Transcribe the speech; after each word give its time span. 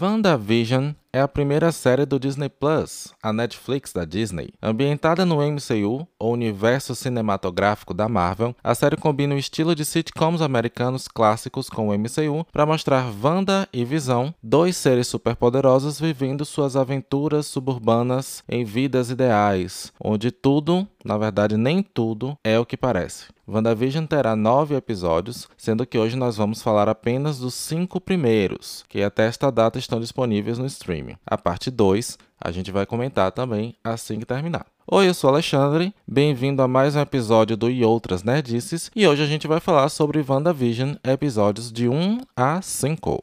WandaVision 0.00 0.92
é 1.12 1.20
a 1.20 1.28
primeira 1.28 1.70
série 1.70 2.06
do 2.06 2.18
Disney 2.18 2.48
Plus, 2.48 3.12
a 3.22 3.34
Netflix 3.34 3.92
da 3.92 4.06
Disney. 4.06 4.48
Ambientada 4.62 5.26
no 5.26 5.42
MCU, 5.42 6.08
ou 6.18 6.32
universo 6.32 6.94
cinematográfico 6.94 7.92
da 7.92 8.08
Marvel, 8.08 8.56
a 8.64 8.74
série 8.74 8.96
combina 8.96 9.34
o 9.34 9.38
estilo 9.38 9.74
de 9.74 9.84
sitcoms 9.84 10.40
americanos 10.40 11.06
clássicos 11.08 11.68
com 11.68 11.88
o 11.88 11.98
MCU 11.98 12.46
para 12.50 12.64
mostrar 12.64 13.12
Wanda 13.22 13.68
e 13.72 13.84
Visão, 13.84 14.34
dois 14.42 14.74
seres 14.74 15.06
superpoderosos 15.06 16.00
vivendo 16.00 16.46
suas 16.46 16.76
aventuras 16.76 17.44
suburbanas 17.44 18.42
em 18.48 18.64
vidas 18.64 19.10
ideais, 19.10 19.92
onde 20.02 20.30
tudo, 20.30 20.88
na 21.04 21.18
verdade 21.18 21.56
nem 21.56 21.82
tudo, 21.82 22.36
é 22.44 22.58
o 22.58 22.66
que 22.66 22.76
parece. 22.76 23.26
WandaVision 23.46 24.06
terá 24.06 24.36
nove 24.36 24.74
episódios, 24.74 25.48
sendo 25.56 25.86
que 25.86 25.98
hoje 25.98 26.16
nós 26.16 26.36
vamos 26.36 26.62
falar 26.62 26.88
apenas 26.88 27.38
dos 27.38 27.54
cinco 27.54 28.00
primeiros, 28.00 28.84
que 28.88 29.02
até 29.02 29.26
esta 29.26 29.50
data 29.50 29.78
estão 29.78 30.00
disponíveis 30.00 30.58
no 30.58 30.66
streaming. 30.66 31.16
A 31.26 31.36
parte 31.36 31.70
2 31.70 32.18
a 32.40 32.50
gente 32.50 32.72
vai 32.72 32.84
comentar 32.84 33.30
também 33.30 33.74
assim 33.84 34.18
que 34.18 34.26
terminar. 34.26 34.66
Oi, 34.90 35.08
eu 35.08 35.14
sou 35.14 35.30
Alexandre, 35.30 35.94
bem-vindo 36.06 36.60
a 36.60 36.66
mais 36.66 36.96
um 36.96 37.00
episódio 37.00 37.56
do 37.56 37.70
E 37.70 37.84
Outras 37.84 38.24
Nerdices, 38.24 38.90
e 38.96 39.06
hoje 39.06 39.22
a 39.22 39.26
gente 39.26 39.46
vai 39.46 39.60
falar 39.60 39.88
sobre 39.88 40.24
WandaVision, 40.28 40.94
episódios 41.04 41.72
de 41.72 41.88
1 41.88 42.20
a 42.36 42.60
5. 42.60 43.22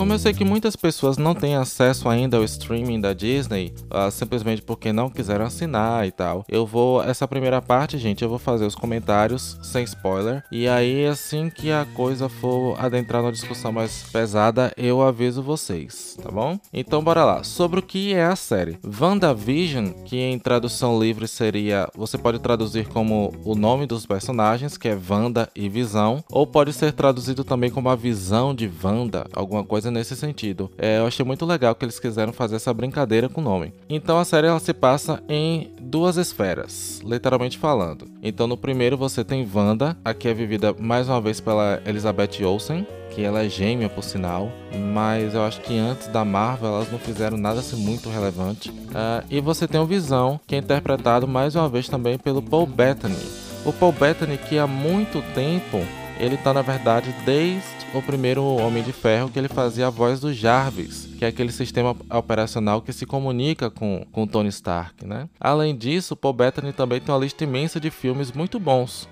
Como 0.00 0.14
eu 0.14 0.18
sei 0.18 0.32
que 0.32 0.46
muitas 0.46 0.76
pessoas 0.76 1.18
não 1.18 1.34
têm 1.34 1.56
acesso 1.56 2.08
ainda 2.08 2.38
ao 2.38 2.44
streaming 2.44 3.02
da 3.02 3.12
Disney, 3.12 3.74
uh, 3.90 4.10
simplesmente 4.10 4.62
porque 4.62 4.94
não 4.94 5.10
quiseram 5.10 5.44
assinar 5.44 6.06
e 6.06 6.10
tal, 6.10 6.42
eu 6.48 6.64
vou. 6.64 7.02
Essa 7.02 7.28
primeira 7.28 7.60
parte, 7.60 7.98
gente, 7.98 8.24
eu 8.24 8.30
vou 8.30 8.38
fazer 8.38 8.64
os 8.64 8.74
comentários 8.74 9.58
sem 9.62 9.84
spoiler. 9.84 10.42
E 10.50 10.66
aí, 10.66 11.04
assim 11.04 11.50
que 11.50 11.70
a 11.70 11.86
coisa 11.92 12.30
for 12.30 12.82
adentrar 12.82 13.22
na 13.22 13.30
discussão 13.30 13.72
mais 13.72 14.04
pesada, 14.10 14.72
eu 14.74 15.02
aviso 15.02 15.42
vocês, 15.42 16.16
tá 16.22 16.30
bom? 16.30 16.58
Então, 16.72 17.04
bora 17.04 17.22
lá. 17.22 17.44
Sobre 17.44 17.80
o 17.80 17.82
que 17.82 18.14
é 18.14 18.24
a 18.24 18.36
série: 18.36 18.78
WandaVision, 18.82 19.90
que 20.06 20.16
em 20.16 20.38
tradução 20.38 20.98
livre 20.98 21.28
seria. 21.28 21.86
Você 21.94 22.16
pode 22.16 22.38
traduzir 22.38 22.88
como 22.88 23.34
o 23.44 23.54
nome 23.54 23.84
dos 23.84 24.06
personagens, 24.06 24.78
que 24.78 24.88
é 24.88 24.98
Wanda 25.10 25.50
e 25.54 25.68
Visão, 25.68 26.24
ou 26.30 26.46
pode 26.46 26.72
ser 26.72 26.94
traduzido 26.94 27.44
também 27.44 27.70
como 27.70 27.90
a 27.90 27.94
visão 27.94 28.54
de 28.54 28.70
Wanda, 28.82 29.26
alguma 29.34 29.62
coisa 29.62 29.89
nesse 29.90 30.16
sentido. 30.16 30.70
É, 30.78 30.98
eu 30.98 31.06
achei 31.06 31.24
muito 31.24 31.44
legal 31.46 31.74
que 31.74 31.84
eles 31.84 31.98
quiseram 31.98 32.32
fazer 32.32 32.56
essa 32.56 32.72
brincadeira 32.72 33.28
com 33.28 33.40
o 33.40 33.44
nome. 33.44 33.72
Então 33.88 34.18
a 34.18 34.24
série 34.24 34.46
ela 34.46 34.60
se 34.60 34.72
passa 34.72 35.22
em 35.28 35.70
duas 35.80 36.16
esferas, 36.16 37.00
literalmente 37.04 37.58
falando. 37.58 38.06
Então 38.22 38.46
no 38.46 38.56
primeiro 38.56 38.96
você 38.96 39.24
tem 39.24 39.48
Wanda, 39.52 39.96
aqui 40.04 40.28
é 40.28 40.34
vivida 40.34 40.74
mais 40.78 41.08
uma 41.08 41.20
vez 41.20 41.40
pela 41.40 41.80
Elizabeth 41.84 42.44
Olsen, 42.44 42.86
que 43.10 43.22
ela 43.22 43.44
é 43.44 43.48
gêmea 43.48 43.88
por 43.88 44.04
sinal, 44.04 44.50
mas 44.92 45.34
eu 45.34 45.42
acho 45.42 45.60
que 45.60 45.76
antes 45.76 46.06
da 46.08 46.24
Marvel 46.24 46.68
elas 46.68 46.92
não 46.92 46.98
fizeram 46.98 47.36
nada 47.36 47.60
assim 47.60 47.76
muito 47.76 48.08
relevante. 48.08 48.70
Uh, 48.70 49.24
e 49.28 49.40
você 49.40 49.66
tem 49.66 49.80
o 49.80 49.86
Visão, 49.86 50.40
que 50.46 50.54
é 50.54 50.58
interpretado 50.58 51.26
mais 51.26 51.54
uma 51.56 51.68
vez 51.68 51.88
também 51.88 52.16
pelo 52.16 52.40
Paul 52.40 52.66
Bettany. 52.66 53.16
O 53.64 53.72
Paul 53.72 53.92
Bettany 53.92 54.38
que 54.38 54.58
há 54.58 54.66
muito 54.66 55.22
tempo 55.34 55.84
ele 56.20 56.36
tá 56.36 56.52
na 56.52 56.60
verdade 56.60 57.14
desde 57.24 57.68
o 57.94 58.02
primeiro 58.02 58.44
Homem 58.44 58.82
de 58.82 58.92
Ferro 58.92 59.30
que 59.30 59.38
ele 59.38 59.48
fazia 59.48 59.86
a 59.86 59.90
voz 59.90 60.20
do 60.20 60.32
Jarvis, 60.32 61.08
que 61.18 61.24
é 61.24 61.28
aquele 61.28 61.50
sistema 61.50 61.96
operacional 62.10 62.82
que 62.82 62.92
se 62.92 63.06
comunica 63.06 63.70
com, 63.70 64.06
com 64.12 64.26
Tony 64.26 64.50
Stark, 64.50 65.06
né? 65.06 65.28
Além 65.40 65.74
disso, 65.74 66.14
Paul 66.14 66.34
Bettany 66.34 66.72
também 66.72 67.00
tem 67.00 67.12
uma 67.12 67.20
lista 67.20 67.42
imensa 67.42 67.80
de 67.80 67.90
filmes 67.90 68.30
muito 68.32 68.60
bons, 68.60 69.08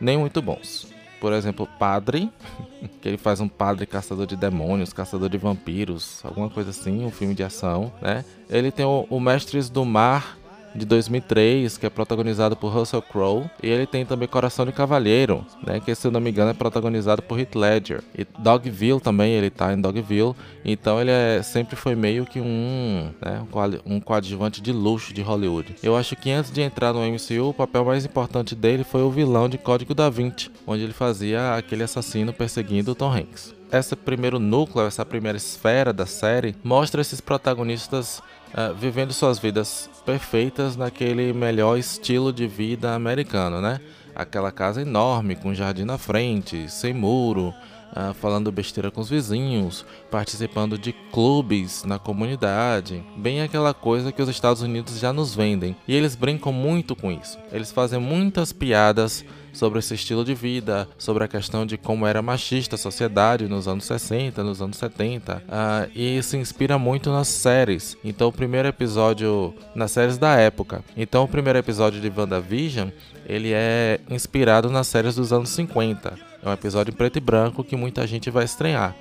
nem 0.00 0.16
muito 0.16 0.40
bons. 0.40 0.86
Por 1.20 1.32
exemplo, 1.32 1.68
Padre, 1.78 2.30
que 3.02 3.08
ele 3.08 3.18
faz 3.18 3.40
um 3.40 3.48
padre 3.48 3.84
caçador 3.84 4.26
de 4.26 4.36
demônios, 4.36 4.92
caçador 4.92 5.28
de 5.28 5.38
vampiros, 5.38 6.20
alguma 6.24 6.48
coisa 6.48 6.70
assim, 6.70 7.04
um 7.04 7.10
filme 7.10 7.34
de 7.34 7.42
ação, 7.42 7.92
né? 8.00 8.24
Ele 8.48 8.70
tem 8.70 8.86
o, 8.86 9.06
o 9.10 9.20
Mestres 9.20 9.68
do 9.68 9.84
Mar, 9.84 10.38
de 10.74 10.84
2003, 10.86 11.76
que 11.76 11.86
é 11.86 11.90
protagonizado 11.90 12.56
por 12.56 12.72
Russell 12.72 13.02
Crowe, 13.02 13.50
e 13.62 13.68
ele 13.68 13.86
tem 13.86 14.04
também 14.04 14.28
Coração 14.28 14.64
de 14.64 14.72
Cavalheiro, 14.72 15.44
né, 15.66 15.80
que 15.80 15.94
se 15.94 16.06
eu 16.06 16.10
não 16.10 16.20
me 16.20 16.30
engano 16.30 16.50
é 16.50 16.54
protagonizado 16.54 17.22
por 17.22 17.38
Heath 17.38 17.54
Ledger. 17.54 18.02
E 18.16 18.26
Dogville 18.38 19.00
também, 19.00 19.32
ele 19.32 19.50
tá 19.50 19.72
em 19.72 19.80
Dogville, 19.80 20.34
então 20.64 21.00
ele 21.00 21.10
é, 21.10 21.42
sempre 21.42 21.76
foi 21.76 21.94
meio 21.94 22.24
que 22.24 22.40
um, 22.40 23.10
né, 23.20 23.42
um 23.84 24.00
coadjuvante 24.00 24.60
de 24.60 24.72
luxo 24.72 25.12
de 25.12 25.22
Hollywood. 25.22 25.76
Eu 25.82 25.96
acho 25.96 26.16
que 26.16 26.30
antes 26.30 26.50
de 26.50 26.62
entrar 26.62 26.92
no 26.92 27.00
MCU, 27.00 27.50
o 27.50 27.54
papel 27.54 27.84
mais 27.84 28.04
importante 28.04 28.54
dele 28.54 28.84
foi 28.84 29.02
o 29.02 29.10
vilão 29.10 29.48
de 29.48 29.58
Código 29.58 29.94
da 29.94 30.08
Vinci, 30.08 30.50
onde 30.66 30.82
ele 30.82 30.92
fazia 30.92 31.54
aquele 31.54 31.82
assassino 31.82 32.32
perseguindo 32.32 32.94
Tom 32.94 33.12
Hanks 33.12 33.62
esse 33.78 33.96
primeiro 33.96 34.38
núcleo, 34.38 34.86
essa 34.86 35.04
primeira 35.04 35.38
esfera 35.38 35.92
da 35.92 36.04
série, 36.04 36.54
mostra 36.62 37.00
esses 37.00 37.20
protagonistas 37.20 38.22
uh, 38.52 38.74
vivendo 38.74 39.12
suas 39.12 39.38
vidas 39.38 39.90
perfeitas 40.04 40.76
naquele 40.76 41.32
melhor 41.32 41.78
estilo 41.78 42.32
de 42.32 42.46
vida 42.46 42.94
americano, 42.94 43.60
né? 43.60 43.80
Aquela 44.14 44.52
casa 44.52 44.82
enorme, 44.82 45.36
com 45.36 45.54
jardim 45.54 45.84
na 45.84 45.96
frente, 45.96 46.70
sem 46.70 46.92
muro, 46.92 47.54
uh, 47.92 48.14
falando 48.14 48.52
besteira 48.52 48.90
com 48.90 49.00
os 49.00 49.08
vizinhos, 49.08 49.84
participando 50.10 50.76
de 50.76 50.92
clubes 51.12 51.84
na 51.84 51.98
comunidade, 51.98 53.02
bem 53.16 53.42
aquela 53.42 53.72
coisa 53.72 54.12
que 54.12 54.22
os 54.22 54.28
Estados 54.28 54.62
Unidos 54.62 54.98
já 54.98 55.12
nos 55.12 55.34
vendem. 55.34 55.76
E 55.86 55.94
eles 55.94 56.14
brincam 56.14 56.52
muito 56.52 56.94
com 56.94 57.10
isso. 57.10 57.38
Eles 57.50 57.72
fazem 57.72 58.00
muitas 58.00 58.52
piadas 58.52 59.24
sobre 59.52 59.78
esse 59.78 59.94
estilo 59.94 60.24
de 60.24 60.34
vida, 60.34 60.88
sobre 60.96 61.24
a 61.24 61.28
questão 61.28 61.66
de 61.66 61.76
como 61.76 62.06
era 62.06 62.22
machista 62.22 62.76
a 62.76 62.78
sociedade 62.78 63.46
nos 63.48 63.68
anos 63.68 63.84
60, 63.84 64.42
nos 64.42 64.62
anos 64.62 64.76
70, 64.76 65.36
uh, 65.36 65.40
ah, 65.48 65.88
e 65.94 66.22
se 66.22 66.36
inspira 66.36 66.78
muito 66.78 67.10
nas 67.10 67.28
séries. 67.28 67.96
Então, 68.04 68.28
o 68.28 68.32
primeiro 68.32 68.68
episódio, 68.68 69.54
nas 69.74 69.90
séries 69.90 70.18
da 70.18 70.36
época. 70.36 70.84
Então, 70.96 71.24
o 71.24 71.28
primeiro 71.28 71.58
episódio 71.58 72.00
de 72.00 72.12
WandaVision, 72.14 72.88
ele 73.26 73.52
é 73.52 74.00
inspirado 74.10 74.70
nas 74.70 74.86
séries 74.86 75.14
dos 75.14 75.32
anos 75.32 75.50
50. 75.50 76.18
É 76.42 76.48
um 76.48 76.52
episódio 76.52 76.92
em 76.92 76.96
preto 76.96 77.18
e 77.18 77.20
branco 77.20 77.62
que 77.62 77.76
muita 77.76 78.06
gente 78.06 78.30
vai 78.30 78.44
estranhar. 78.44 78.96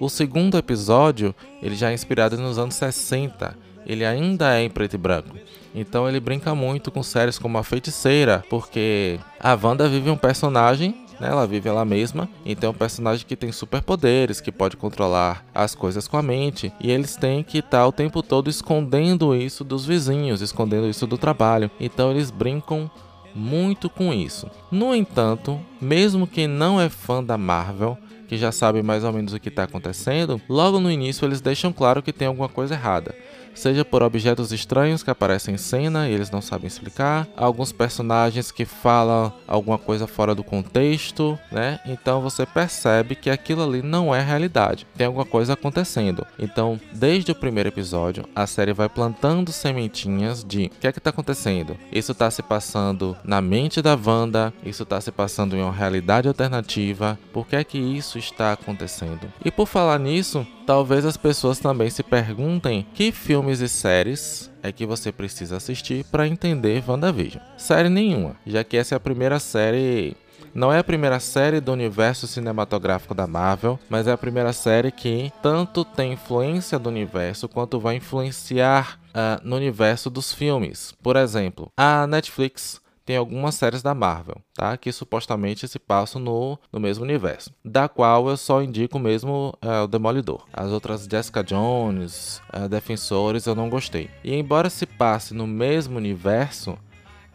O 0.00 0.08
segundo 0.08 0.58
episódio, 0.58 1.34
ele 1.62 1.74
já 1.74 1.90
é 1.90 1.94
inspirado 1.94 2.36
nos 2.36 2.58
anos 2.58 2.74
60 2.74 3.72
ele 3.86 4.04
ainda 4.04 4.58
é 4.58 4.62
em 4.62 4.70
preto 4.70 4.94
e 4.94 4.98
branco. 4.98 5.36
Então 5.74 6.08
ele 6.08 6.20
brinca 6.20 6.54
muito 6.54 6.90
com 6.90 7.02
séries 7.02 7.38
como 7.38 7.58
A 7.58 7.62
Feiticeira, 7.62 8.44
porque 8.50 9.18
a 9.40 9.54
Wanda 9.54 9.88
vive 9.88 10.10
um 10.10 10.16
personagem 10.16 11.02
né, 11.22 11.28
ela 11.28 11.46
vive 11.46 11.68
ela 11.68 11.84
mesma, 11.84 12.28
então 12.44 12.68
é 12.68 12.70
um 12.72 12.76
personagem 12.76 13.24
que 13.24 13.36
tem 13.36 13.52
superpoderes, 13.52 14.40
que 14.40 14.50
pode 14.50 14.76
controlar 14.76 15.44
as 15.54 15.72
coisas 15.72 16.08
com 16.08 16.16
a 16.16 16.22
mente, 16.22 16.72
e 16.80 16.90
eles 16.90 17.14
têm 17.14 17.44
que 17.44 17.58
estar 17.58 17.86
o 17.86 17.92
tempo 17.92 18.24
todo 18.24 18.50
escondendo 18.50 19.32
isso 19.32 19.62
dos 19.62 19.86
vizinhos, 19.86 20.40
escondendo 20.40 20.88
isso 20.88 21.06
do 21.06 21.16
trabalho. 21.16 21.70
Então 21.78 22.10
eles 22.10 22.32
brincam 22.32 22.90
muito 23.34 23.88
com 23.88 24.12
isso. 24.12 24.50
No 24.70 24.94
entanto, 24.94 25.60
mesmo 25.80 26.26
quem 26.26 26.48
não 26.48 26.80
é 26.80 26.88
fã 26.88 27.22
da 27.22 27.38
Marvel, 27.38 27.96
que 28.26 28.36
já 28.36 28.50
sabe 28.50 28.82
mais 28.82 29.04
ou 29.04 29.12
menos 29.12 29.32
o 29.32 29.38
que 29.38 29.48
está 29.48 29.62
acontecendo, 29.62 30.40
logo 30.48 30.80
no 30.80 30.90
início 30.90 31.24
eles 31.24 31.40
deixam 31.40 31.72
claro 31.72 32.02
que 32.02 32.12
tem 32.12 32.26
alguma 32.26 32.48
coisa 32.48 32.74
errada 32.74 33.14
seja 33.54 33.84
por 33.84 34.02
objetos 34.02 34.52
estranhos 34.52 35.02
que 35.02 35.10
aparecem 35.10 35.54
em 35.54 35.58
cena 35.58 36.08
e 36.08 36.12
eles 36.12 36.30
não 36.30 36.40
sabem 36.40 36.66
explicar, 36.66 37.26
alguns 37.36 37.72
personagens 37.72 38.50
que 38.50 38.64
falam 38.64 39.32
alguma 39.46 39.78
coisa 39.78 40.06
fora 40.06 40.34
do 40.34 40.44
contexto, 40.44 41.38
né? 41.50 41.80
Então 41.86 42.20
você 42.20 42.46
percebe 42.46 43.14
que 43.14 43.30
aquilo 43.30 43.62
ali 43.62 43.82
não 43.82 44.14
é 44.14 44.20
realidade, 44.20 44.86
tem 44.96 45.06
alguma 45.06 45.24
coisa 45.24 45.52
acontecendo. 45.52 46.26
Então, 46.38 46.80
desde 46.92 47.32
o 47.32 47.34
primeiro 47.34 47.68
episódio, 47.68 48.24
a 48.34 48.46
série 48.46 48.72
vai 48.72 48.88
plantando 48.88 49.52
sementinhas 49.52 50.44
de 50.44 50.66
o 50.66 50.80
que 50.80 50.86
é 50.86 50.92
que 50.92 51.00
tá 51.00 51.10
acontecendo. 51.10 51.76
Isso 51.90 52.14
tá 52.14 52.30
se 52.30 52.42
passando 52.42 53.16
na 53.24 53.40
mente 53.40 53.82
da 53.82 53.96
Wanda, 53.96 54.52
isso 54.64 54.84
tá 54.84 55.00
se 55.00 55.10
passando 55.10 55.56
em 55.56 55.62
uma 55.62 55.72
realidade 55.72 56.28
alternativa, 56.28 57.18
por 57.32 57.46
que 57.46 57.56
é 57.56 57.64
que 57.64 57.78
isso 57.78 58.18
está 58.18 58.52
acontecendo? 58.52 59.32
E 59.44 59.50
por 59.50 59.66
falar 59.66 59.98
nisso, 59.98 60.46
talvez 60.66 61.04
as 61.04 61.16
pessoas 61.16 61.58
também 61.58 61.90
se 61.90 62.02
perguntem 62.02 62.86
que 62.94 63.12
filme 63.12 63.41
filmes 63.42 63.60
e 63.60 63.68
séries 63.68 64.50
é 64.62 64.70
que 64.70 64.86
você 64.86 65.10
precisa 65.10 65.56
assistir 65.56 66.04
para 66.04 66.28
entender 66.28 66.84
WandaVision? 66.86 67.42
Série 67.56 67.88
nenhuma, 67.88 68.36
já 68.46 68.62
que 68.62 68.76
essa 68.76 68.94
é 68.94 68.96
a 68.96 69.00
primeira 69.00 69.40
série 69.40 70.16
não 70.54 70.72
é 70.72 70.78
a 70.78 70.84
primeira 70.84 71.18
série 71.18 71.60
do 71.60 71.72
universo 71.72 72.26
cinematográfico 72.26 73.14
da 73.14 73.26
Marvel, 73.26 73.80
mas 73.88 74.06
é 74.06 74.12
a 74.12 74.18
primeira 74.18 74.52
série 74.52 74.92
que 74.92 75.32
tanto 75.42 75.84
tem 75.84 76.12
influência 76.12 76.78
do 76.78 76.88
universo 76.88 77.48
quanto 77.48 77.80
vai 77.80 77.96
influenciar 77.96 79.00
uh, 79.08 79.40
no 79.42 79.56
universo 79.56 80.10
dos 80.10 80.32
filmes. 80.32 80.94
Por 81.02 81.16
exemplo, 81.16 81.72
a 81.76 82.06
Netflix 82.06 82.80
tem 83.04 83.16
algumas 83.16 83.54
séries 83.54 83.82
da 83.82 83.94
Marvel, 83.94 84.36
tá? 84.54 84.76
Que 84.76 84.92
supostamente 84.92 85.66
se 85.66 85.78
passam 85.78 86.20
no, 86.20 86.58
no 86.72 86.80
mesmo 86.80 87.04
universo. 87.04 87.52
Da 87.64 87.88
qual 87.88 88.28
eu 88.28 88.36
só 88.36 88.62
indico 88.62 88.98
mesmo 88.98 89.56
é, 89.60 89.80
o 89.80 89.86
Demolidor. 89.86 90.44
As 90.52 90.70
outras 90.70 91.06
Jessica 91.10 91.42
Jones, 91.42 92.40
é, 92.52 92.68
Defensores, 92.68 93.46
eu 93.46 93.54
não 93.54 93.68
gostei. 93.68 94.10
E 94.22 94.34
embora 94.34 94.70
se 94.70 94.86
passe 94.86 95.34
no 95.34 95.46
mesmo 95.46 95.96
universo, 95.96 96.78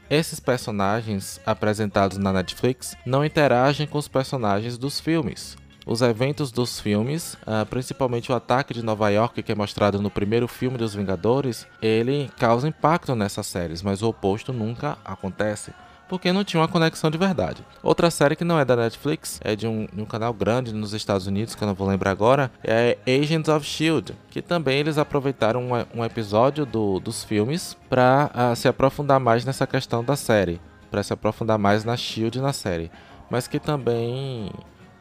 esses 0.10 0.40
personagens 0.40 1.40
apresentados 1.46 2.18
na 2.18 2.31
Netflix 2.31 2.96
não 3.06 3.25
interagem 3.25 3.86
com 3.86 3.98
os 3.98 4.08
personagens 4.08 4.78
dos 4.78 5.00
filmes. 5.00 5.58
Os 5.88 6.01
eventos 6.01 6.51
dos 6.51 6.81
filmes, 6.81 7.36
uh, 7.36 7.66
principalmente 7.66 8.30
o 8.30 8.36
ataque 8.36 8.74
de 8.74 8.84
Nova 8.84 9.07
York, 9.10 9.42
que 9.42 9.54
é 9.54 9.56
mostrado 9.56 10.01
no 10.01 10.12
primeiro 10.12 10.45
filme 10.45 10.78
dos 10.78 10.94
Vingadores, 10.94 11.66
ele 11.81 12.30
causa 12.38 12.68
impacto 12.68 13.16
nessas 13.16 13.48
séries, 13.48 13.81
mas 13.81 14.01
o 14.01 14.10
oposto 14.10 14.51
nunca 14.51 14.98
acontece 15.06 15.72
porque 16.10 16.31
não 16.31 16.44
tinha 16.44 16.62
uma 16.62 16.68
conexão 16.68 17.10
de 17.10 17.18
verdade. 17.18 17.66
Outra 17.84 18.10
série 18.10 18.36
que 18.36 18.44
não 18.44 18.60
é 18.60 18.66
da 18.66 18.75
Netflix, 18.75 19.39
é 19.44 19.56
de 19.56 19.68
um, 19.68 19.88
de 19.92 20.01
um, 20.01 20.06
canal 20.06 20.34
grande 20.34 20.74
nos 20.74 20.94
Estados 20.94 21.28
Unidos, 21.28 21.54
que 21.54 21.63
eu 21.63 21.68
não 21.68 21.75
vou 21.75 21.88
lembrar 21.88 22.12
agora, 22.12 22.51
é 22.63 22.98
Agents 23.06 23.50
of 23.50 23.66
Shield, 23.66 24.13
que 24.30 24.42
também 24.42 24.80
eles 24.80 24.98
aproveitaram 24.98 25.62
um, 25.62 26.00
um 26.00 26.06
episódio 26.06 26.66
do, 26.66 27.00
dos 27.00 27.24
filmes 27.24 27.78
para 27.90 28.31
uh, 28.33 28.56
se 28.56 28.68
aprofundar 28.68 29.19
mais 29.19 29.44
nessa 29.44 29.68
questão 29.68 30.04
da 30.04 30.16
série, 30.16 30.62
para 30.90 31.04
se 31.04 31.12
aprofundar 31.12 31.57
mais 31.57 31.83
na 31.83 31.98
Shield 31.98 32.40
na 32.40 32.54
série, 32.54 32.90
mas 33.30 33.48
que 33.48 33.60
também 33.60 34.50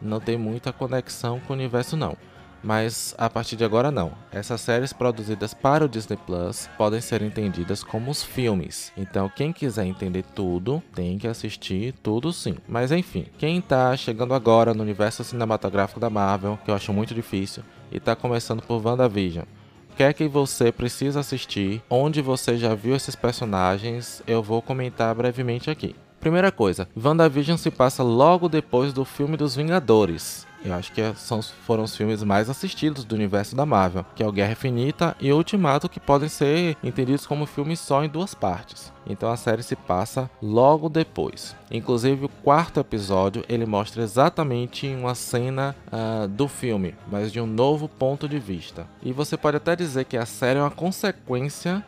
não 0.00 0.20
tem 0.20 0.36
muita 0.36 0.72
conexão 0.72 1.40
com 1.40 1.52
o 1.52 1.56
universo 1.56 1.96
não. 1.96 2.16
Mas 2.62 3.14
a 3.16 3.30
partir 3.30 3.54
de 3.54 3.64
agora 3.64 3.90
não. 3.90 4.12
Essas 4.32 4.60
séries 4.60 4.92
produzidas 4.92 5.54
para 5.54 5.84
o 5.84 5.88
Disney 5.88 6.16
Plus 6.16 6.68
podem 6.76 7.00
ser 7.00 7.22
entendidas 7.22 7.84
como 7.84 8.10
os 8.10 8.24
filmes. 8.24 8.92
Então 8.96 9.28
quem 9.28 9.52
quiser 9.52 9.84
entender 9.84 10.24
tudo, 10.34 10.82
tem 10.94 11.16
que 11.18 11.28
assistir 11.28 11.94
tudo 12.02 12.32
sim. 12.32 12.56
Mas 12.66 12.90
enfim, 12.90 13.26
quem 13.38 13.60
tá 13.60 13.96
chegando 13.96 14.34
agora 14.34 14.74
no 14.74 14.82
universo 14.82 15.22
cinematográfico 15.22 16.00
da 16.00 16.10
Marvel, 16.10 16.58
que 16.64 16.70
eu 16.70 16.74
acho 16.74 16.92
muito 16.92 17.14
difícil, 17.14 17.62
e 17.92 18.00
tá 18.00 18.16
começando 18.16 18.62
por 18.62 18.84
WandaVision, 18.84 19.44
que 19.96 20.02
é 20.02 20.12
que 20.12 20.28
você 20.28 20.70
precisa 20.70 21.20
assistir, 21.20 21.82
onde 21.88 22.20
você 22.20 22.58
já 22.58 22.74
viu 22.74 22.94
esses 22.94 23.16
personagens, 23.16 24.22
eu 24.26 24.42
vou 24.42 24.60
comentar 24.60 25.14
brevemente 25.14 25.70
aqui. 25.70 25.96
Primeira 26.20 26.50
coisa, 26.50 26.88
WandaVision 26.96 27.56
se 27.56 27.70
passa 27.70 28.02
logo 28.02 28.48
depois 28.48 28.92
do 28.92 29.04
filme 29.04 29.36
dos 29.36 29.54
Vingadores. 29.54 30.46
Eu 30.64 30.74
acho 30.74 30.90
que 30.90 31.00
são, 31.14 31.40
foram 31.40 31.84
os 31.84 31.96
filmes 31.96 32.24
mais 32.24 32.50
assistidos 32.50 33.04
do 33.04 33.14
universo 33.14 33.54
da 33.54 33.64
Marvel, 33.64 34.04
que 34.16 34.22
é 34.22 34.26
o 34.26 34.32
Guerra 34.32 34.52
Infinita 34.52 35.16
e 35.20 35.32
o 35.32 35.36
Ultimato, 35.36 35.88
que 35.88 36.00
podem 36.00 36.28
ser 36.28 36.76
entendidos 36.82 37.24
como 37.24 37.46
filmes 37.46 37.78
só 37.78 38.02
em 38.02 38.08
duas 38.08 38.34
partes. 38.34 38.92
Então 39.06 39.30
a 39.30 39.36
série 39.36 39.62
se 39.62 39.76
passa 39.76 40.28
logo 40.42 40.88
depois. 40.88 41.54
Inclusive 41.70 42.24
o 42.24 42.28
quarto 42.28 42.80
episódio 42.80 43.44
ele 43.48 43.64
mostra 43.64 44.02
exatamente 44.02 44.88
uma 44.88 45.14
cena 45.14 45.76
uh, 45.86 46.26
do 46.26 46.48
filme, 46.48 46.96
mas 47.08 47.30
de 47.30 47.40
um 47.40 47.46
novo 47.46 47.88
ponto 47.88 48.28
de 48.28 48.40
vista. 48.40 48.88
E 49.04 49.12
você 49.12 49.36
pode 49.36 49.58
até 49.58 49.76
dizer 49.76 50.04
que 50.04 50.16
a 50.16 50.26
série 50.26 50.58
é 50.58 50.62
uma 50.62 50.70
consequência 50.70 51.84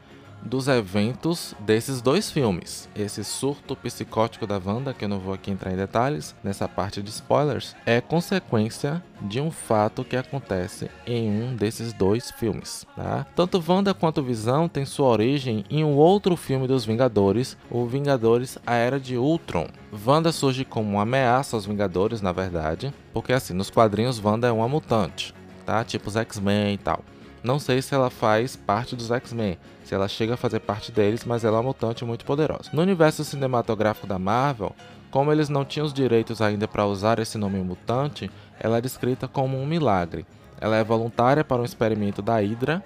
dos 0.48 0.66
eventos 0.66 1.54
desses 1.60 2.00
dois 2.00 2.30
filmes. 2.30 2.88
Esse 2.96 3.22
surto 3.22 3.76
psicótico 3.76 4.46
da 4.46 4.60
Wanda, 4.64 4.94
que 4.94 5.04
eu 5.04 5.08
não 5.08 5.20
vou 5.20 5.34
aqui 5.34 5.50
entrar 5.50 5.72
em 5.72 5.76
detalhes 5.76 6.34
nessa 6.42 6.66
parte 6.66 7.02
de 7.02 7.10
spoilers, 7.10 7.76
é 7.84 8.00
consequência 8.00 9.02
de 9.20 9.40
um 9.40 9.50
fato 9.50 10.04
que 10.04 10.16
acontece 10.16 10.90
em 11.06 11.30
um 11.30 11.54
desses 11.54 11.92
dois 11.92 12.30
filmes. 12.30 12.86
Tá? 12.96 13.26
Tanto 13.36 13.62
Wanda 13.66 13.92
quanto 13.92 14.22
Visão 14.22 14.68
têm 14.68 14.84
sua 14.84 15.08
origem 15.08 15.64
em 15.68 15.84
um 15.84 15.94
outro 15.94 16.36
filme 16.36 16.66
dos 16.66 16.84
Vingadores, 16.84 17.56
o 17.70 17.84
Vingadores 17.86 18.58
A 18.66 18.74
Era 18.74 18.98
de 18.98 19.16
Ultron. 19.16 19.68
Wanda 20.06 20.32
surge 20.32 20.64
como 20.64 20.92
uma 20.92 21.02
ameaça 21.02 21.56
aos 21.56 21.66
Vingadores, 21.66 22.22
na 22.22 22.32
verdade, 22.32 22.92
porque 23.12 23.32
assim, 23.32 23.52
nos 23.52 23.70
quadrinhos 23.70 24.22
Wanda 24.22 24.48
é 24.48 24.52
uma 24.52 24.68
mutante, 24.68 25.34
tá? 25.66 25.84
Tipo 25.84 26.08
os 26.08 26.16
X-Men 26.16 26.74
e 26.74 26.78
tal. 26.78 27.04
Não 27.42 27.58
sei 27.58 27.80
se 27.80 27.94
ela 27.94 28.10
faz 28.10 28.56
parte 28.56 28.96
dos 28.96 29.10
X-Men, 29.10 29.58
se 29.84 29.94
ela 29.94 30.08
chega 30.08 30.34
a 30.34 30.36
fazer 30.36 30.60
parte 30.60 30.90
deles, 30.90 31.24
mas 31.24 31.44
ela 31.44 31.56
é 31.56 31.60
uma 31.60 31.68
mutante 31.68 32.04
muito 32.04 32.24
poderosa. 32.24 32.70
No 32.72 32.82
universo 32.82 33.24
cinematográfico 33.24 34.06
da 34.06 34.18
Marvel, 34.18 34.74
como 35.10 35.32
eles 35.32 35.48
não 35.48 35.64
tinham 35.64 35.86
os 35.86 35.92
direitos 35.92 36.42
ainda 36.42 36.68
para 36.68 36.86
usar 36.86 37.18
esse 37.18 37.38
nome 37.38 37.58
mutante, 37.62 38.30
ela 38.60 38.78
é 38.78 38.80
descrita 38.80 39.26
como 39.26 39.56
um 39.56 39.66
milagre. 39.66 40.26
Ela 40.60 40.76
é 40.76 40.84
voluntária 40.84 41.44
para 41.44 41.62
um 41.62 41.64
experimento 41.64 42.20
da 42.20 42.40
Hydra, 42.40 42.82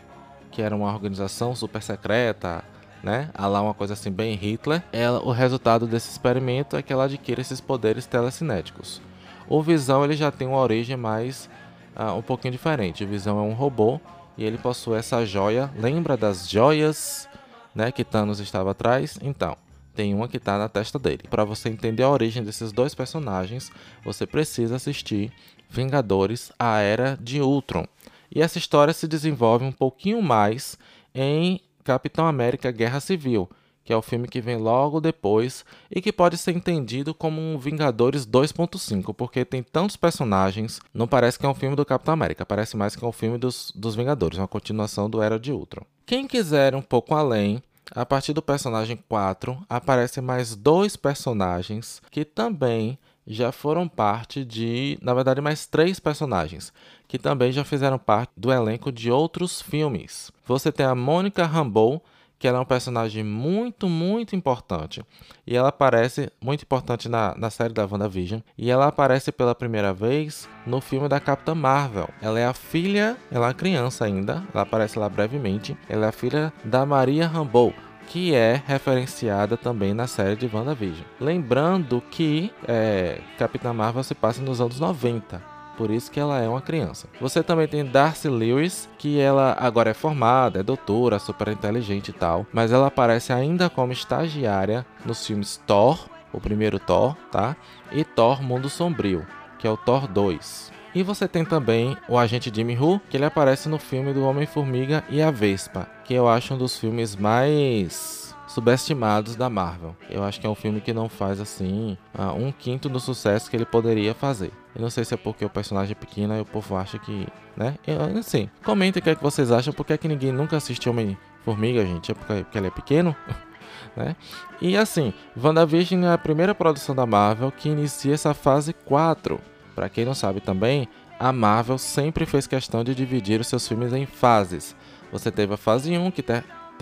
que 0.51 0.61
era 0.61 0.77
uma 0.77 0.93
organização 0.93 1.57
super 1.57 1.83
secreta, 1.83 2.63
né? 3.03 3.31
A 3.35 3.47
lá 3.47 3.61
uma 3.63 3.75
coisa 3.75 3.95
assim 3.95 4.11
bem 4.11 4.35
Hitler. 4.35 4.83
Ela, 4.93 5.21
o 5.23 5.33
resultado 5.33 5.87
desse 5.87 6.11
experimento 6.11 6.77
é 6.77 6.83
que 6.83 6.93
ela 6.93 7.05
adquire 7.05 7.41
esses 7.41 7.61
poderes 7.61 8.07
telecinéticos. 8.07 9.01
O 9.49 9.63
Visão 9.63 10.05
ele 10.05 10.15
já 10.15 10.31
tem 10.31 10.47
uma 10.47 10.59
origem 10.59 10.97
mais 10.97 11.49
uh, 11.97 12.13
um 12.17 12.23
pouquinho 12.23 12.53
diferente. 12.53 13.03
O 13.03 13.09
Visão 13.09 13.39
é 13.39 13.43
um 13.43 13.55
robô 13.55 14.01
e 14.37 14.45
ele 14.45 14.59
possui 14.59 14.99
essa 14.99 15.25
joia. 15.25 15.71
Lembra 15.77 16.17
das 16.17 16.49
joias 16.49 17.29
né, 17.75 17.93
que 17.93 18.05
Thanos 18.05 18.41
estava 18.41 18.71
atrás? 18.71 19.19
Então, 19.23 19.57
tem 19.95 20.15
uma 20.15 20.29
que 20.29 20.39
está 20.39 20.59
na 20.59 20.69
testa 20.69 20.99
dele. 20.99 21.25
Para 21.29 21.45
você 21.45 21.69
entender 21.69 22.03
a 22.03 22.11
origem 22.11 22.43
desses 22.43 22.73
dois 22.73 22.95
personagens, 22.95 23.71
você 24.05 24.27
precisa 24.27 24.77
assistir 24.77 25.33
Vingadores: 25.69 26.53
A 26.59 26.79
Era 26.79 27.19
de 27.21 27.41
Ultron. 27.41 27.87
E 28.35 28.41
essa 28.41 28.59
história 28.59 28.95
se 28.95 29.07
desenvolve 29.07 29.65
um 29.65 29.73
pouquinho 29.73 30.23
mais 30.23 30.79
em 31.15 31.61
Capitão 31.85 32.27
América 32.27 32.71
Guerra 32.71 33.01
Civil, 33.01 33.49
que 33.85 33.93
é 33.93 33.97
o 33.97 34.03
filme 34.03 34.29
que 34.29 34.41
vem 34.41 34.57
logo 34.57 35.01
depois 35.01 35.65
e 35.91 36.01
que 36.01 36.13
pode 36.13 36.37
ser 36.37 36.55
entendido 36.55 37.15
como 37.15 37.41
um 37.41 37.59
Vingadores 37.59 38.27
2.5, 38.27 39.15
porque 39.15 39.45
tem 39.45 39.63
tantos 39.63 39.97
personagens, 39.97 40.81
não 40.93 41.09
parece 41.09 41.39
que 41.39 41.47
é 41.47 41.49
um 41.49 41.55
filme 41.55 41.77
do 41.77 41.85
Capitão 41.85 42.15
América, 42.15 42.47
parece 42.47 42.77
mais 42.77 42.95
que 42.95 43.05
é 43.05 43.09
um 43.09 43.13
filme 43.13 43.39
dos, 43.39 43.73
dos 43.75 43.95
Vingadores, 43.95 44.39
uma 44.39 44.49
continuação 44.49 45.09
do 45.09 45.23
Era 45.23 45.39
de 45.39 45.53
Ultron. 45.53 45.85
Quem 46.07 46.27
quiser 46.27 46.75
um 46.75 46.83
pouco 46.83 47.15
além, 47.15 47.63
a 47.91 48.07
partir 48.07 48.33
do 48.33 48.43
personagem 48.43 48.99
4, 49.09 49.59
aparecem 49.69 50.23
mais 50.23 50.55
dois 50.55 50.97
personagens 50.97 52.01
que 52.11 52.25
também 52.25 52.99
já 53.27 53.53
foram 53.53 53.89
parte 53.89 54.45
de, 54.45 54.99
na 55.01 55.15
verdade, 55.15 55.41
mais 55.41 55.67
três 55.67 56.01
personagens 56.01 56.73
que 57.07 57.19
também 57.19 57.53
já 57.53 57.63
fizeram 57.63 57.99
parte 57.99 58.33
do 58.37 58.51
elenco 58.51 58.91
de 58.91 59.11
outros 59.11 59.61
filmes. 59.61 60.33
Você 60.47 60.73
tem 60.73 60.87
a 60.87 60.95
Mônica 60.95 61.45
Rambeau, 61.45 62.03
que 62.43 62.49
ela 62.49 62.59
é 62.59 62.61
um 62.61 62.65
personagem 62.65 63.23
muito, 63.23 63.89
muito 63.89 64.35
importante. 64.35 65.01
E 65.47 65.57
ela 65.57 65.69
aparece, 65.69 66.29
muito 66.43 66.65
importante 66.65 67.09
na, 67.09 67.37
na 67.39 67.51
série 67.51 67.73
da 67.73 67.87
WandaVision, 67.87 68.41
e 68.59 68.69
ela 68.69 68.89
aparece 68.89 69.31
pela 69.31 69.55
primeira 69.55 69.93
vez 69.93 70.49
no 70.67 70.81
filme 70.81 71.09
da 71.09 71.21
Capitã 71.21 71.55
Marvel. 71.55 72.09
Ela 72.21 72.41
é 72.41 72.45
a 72.45 72.53
filha, 72.53 73.17
ela 73.31 73.47
é 73.47 73.49
uma 73.51 73.55
criança 73.55 74.07
ainda, 74.07 74.43
ela 74.53 74.65
aparece 74.65 74.99
lá 74.99 75.09
brevemente, 75.09 75.77
ela 75.89 76.07
é 76.07 76.09
a 76.09 76.13
filha 76.13 76.53
da 76.65 76.85
Maria 76.85 77.29
Rambeau, 77.29 77.73
que 78.09 78.35
é 78.35 78.61
referenciada 78.67 79.57
também 79.57 79.95
na 79.95 80.09
série 80.09 80.35
de 80.35 80.51
WandaVision. 80.53 81.07
Lembrando 81.21 82.03
que 82.11 82.53
é, 82.67 83.21
Capitã 83.39 83.73
Marvel 83.73 84.03
se 84.03 84.17
passa 84.17 84.43
nos 84.43 84.61
anos 84.61 84.81
90, 84.81 85.52
por 85.77 85.91
isso 85.91 86.11
que 86.11 86.21
ela 86.21 86.41
é 86.41 86.49
uma 86.49 86.61
criança. 86.61 87.09
Você 87.21 87.43
também 87.43 87.67
tem 87.67 87.85
Darcy 87.85 88.29
Lewis, 88.29 88.89
que 88.99 89.19
ela 89.19 89.57
agora 89.59 89.91
é 89.91 89.95
formada, 89.95 90.61
é 90.61 90.63
doutora, 90.63 91.19
super 91.19 91.49
inteligente 91.49 92.09
e 92.09 92.13
tal, 92.13 92.47
mas 92.53 92.73
ela 92.73 92.87
aparece 92.87 93.33
ainda 93.33 93.71
como 93.71 93.93
estagiária 93.93 94.87
nos 95.05 95.27
filmes 95.27 95.61
Thor, 95.67 96.07
o 96.33 96.41
primeiro 96.41 96.79
Thor, 96.79 97.17
tá? 97.31 97.57
E 97.91 98.05
Thor 98.05 98.43
Mundo 98.43 98.69
Sombrio, 98.69 99.27
que 99.59 99.67
é 99.67 99.71
o 99.71 99.77
Thor 99.77 100.07
2. 100.07 100.73
E 100.95 101.03
você 101.03 101.27
tem 101.27 101.45
também 101.45 101.97
o 102.07 102.19
agente 102.19 102.53
Jimmy 102.55 102.77
Who, 102.77 103.01
que 103.09 103.17
ele 103.17 103.25
aparece 103.25 103.69
no 103.69 103.79
filme 103.79 104.13
do 104.13 104.25
Homem-Formiga 104.25 105.03
e 105.09 105.23
a 105.23 105.31
Vespa, 105.31 105.89
que 106.05 106.13
eu 106.13 106.29
acho 106.29 106.53
um 106.53 106.59
dos 106.59 106.79
filmes 106.79 107.17
mais 107.17 108.22
subestimados 108.53 109.35
da 109.35 109.49
Marvel. 109.49 109.97
Eu 110.11 110.23
acho 110.23 110.41
que 110.41 110.47
é 110.47 110.51
um 110.51 110.55
filme 110.55 110.81
que 110.81 110.93
não 110.93 111.09
faz 111.09 111.41
assim 111.41 111.97
uh, 112.15 112.33
um 112.33 112.53
quinto 112.53 112.89
do 112.89 113.01
sucesso 113.01 113.51
que 113.51 113.57
ele 113.57 113.65
poderia 113.65 114.15
fazer. 114.15 114.53
Eu 114.75 114.83
não 114.83 114.91
sei 114.91 115.05
se 115.05 115.15
é 115.15 115.17
porque 115.17 115.45
o 115.45 115.51
personagem 115.51 115.93
é 115.93 115.95
pequeno 115.95 116.37
e 116.37 116.41
o 116.41 116.45
povo 116.45 116.77
acha 116.77 116.99
que, 116.99 117.27
né? 117.57 117.77
Eu, 117.87 118.01
assim, 118.19 118.49
comentem 118.65 119.01
o 119.01 119.03
que, 119.03 119.11
é 119.11 119.15
que 119.15 119.23
vocês 119.23 119.51
acham, 119.51 119.73
porque 119.73 119.93
é 119.93 119.99
que 119.99 120.09
ninguém 120.09 120.33
nunca 120.33 120.57
assistiu 120.57 120.93
Homem-Formiga, 120.93 121.85
gente? 121.85 122.13
É 122.13 122.15
porque, 122.15 122.45
porque 122.45 122.59
ele 122.59 122.67
é 122.67 122.71
pequeno? 122.71 123.17
né? 123.97 124.17
E 124.61 124.77
assim, 124.77 125.13
WandaVision 125.37 126.05
é 126.05 126.13
a 126.13 126.19
primeira 126.19 126.55
produção 126.55 126.95
da 126.95 127.07
Marvel 127.07 127.51
que 127.51 127.69
inicia 127.69 128.15
essa 128.15 128.35
fase 128.35 128.73
4. 128.73 129.41
Para 129.75 129.89
quem 129.89 130.05
não 130.05 130.15
sabe 130.15 130.41
também, 130.41 130.89
a 131.19 131.33
Marvel 131.33 131.79
sempre 131.79 132.27
fez 132.27 132.47
questão 132.47 132.85
de 132.85 132.95
dividir 132.95 133.41
os 133.41 133.47
seus 133.47 133.67
filmes 133.67 133.93
em 133.93 134.05
fases 134.05 134.75
Você 135.11 135.31
teve 135.31 135.55
a 135.55 135.57
fase 135.57 135.97
1, 135.97 136.11
que 136.11 136.23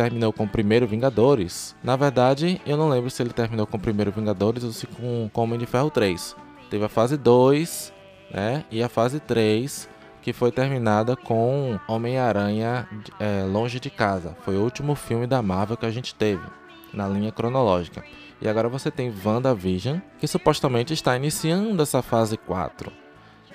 terminou 0.01 0.33
com 0.33 0.45
o 0.45 0.49
primeiro 0.49 0.87
Vingadores. 0.87 1.77
Na 1.85 1.95
verdade, 1.95 2.59
eu 2.65 2.75
não 2.75 2.89
lembro 2.89 3.11
se 3.11 3.23
ele 3.23 3.35
terminou 3.35 3.67
com 3.67 3.77
o 3.77 3.81
primeiro 3.81 4.11
Vingadores 4.11 4.65
ou 4.65 4.73
se 4.73 4.87
com, 4.87 5.29
com 5.31 5.43
Homem 5.43 5.59
de 5.59 5.67
Ferro 5.67 5.91
3. 5.91 6.35
Teve 6.71 6.87
a 6.87 6.89
fase 6.89 7.19
2, 7.19 7.93
né? 8.31 8.65
E 8.71 8.83
a 8.83 8.89
fase 8.89 9.21
3, 9.21 9.91
que 10.23 10.33
foi 10.33 10.51
terminada 10.51 11.15
com 11.17 11.79
Homem-Aranha 11.87 12.89
é, 13.19 13.45
Longe 13.45 13.79
de 13.79 13.91
Casa. 13.91 14.35
Foi 14.41 14.57
o 14.57 14.63
último 14.63 14.95
filme 14.95 15.27
da 15.27 15.43
Marvel 15.43 15.77
que 15.77 15.85
a 15.85 15.91
gente 15.91 16.15
teve 16.15 16.47
na 16.95 17.07
linha 17.07 17.31
cronológica. 17.31 18.03
E 18.41 18.49
agora 18.49 18.71
você 18.71 18.91
tem 18.91 19.13
WandaVision, 19.23 19.99
que 20.19 20.27
supostamente 20.27 20.95
está 20.95 21.15
iniciando 21.15 21.83
essa 21.83 22.01
fase 22.01 22.39
4. 22.39 22.91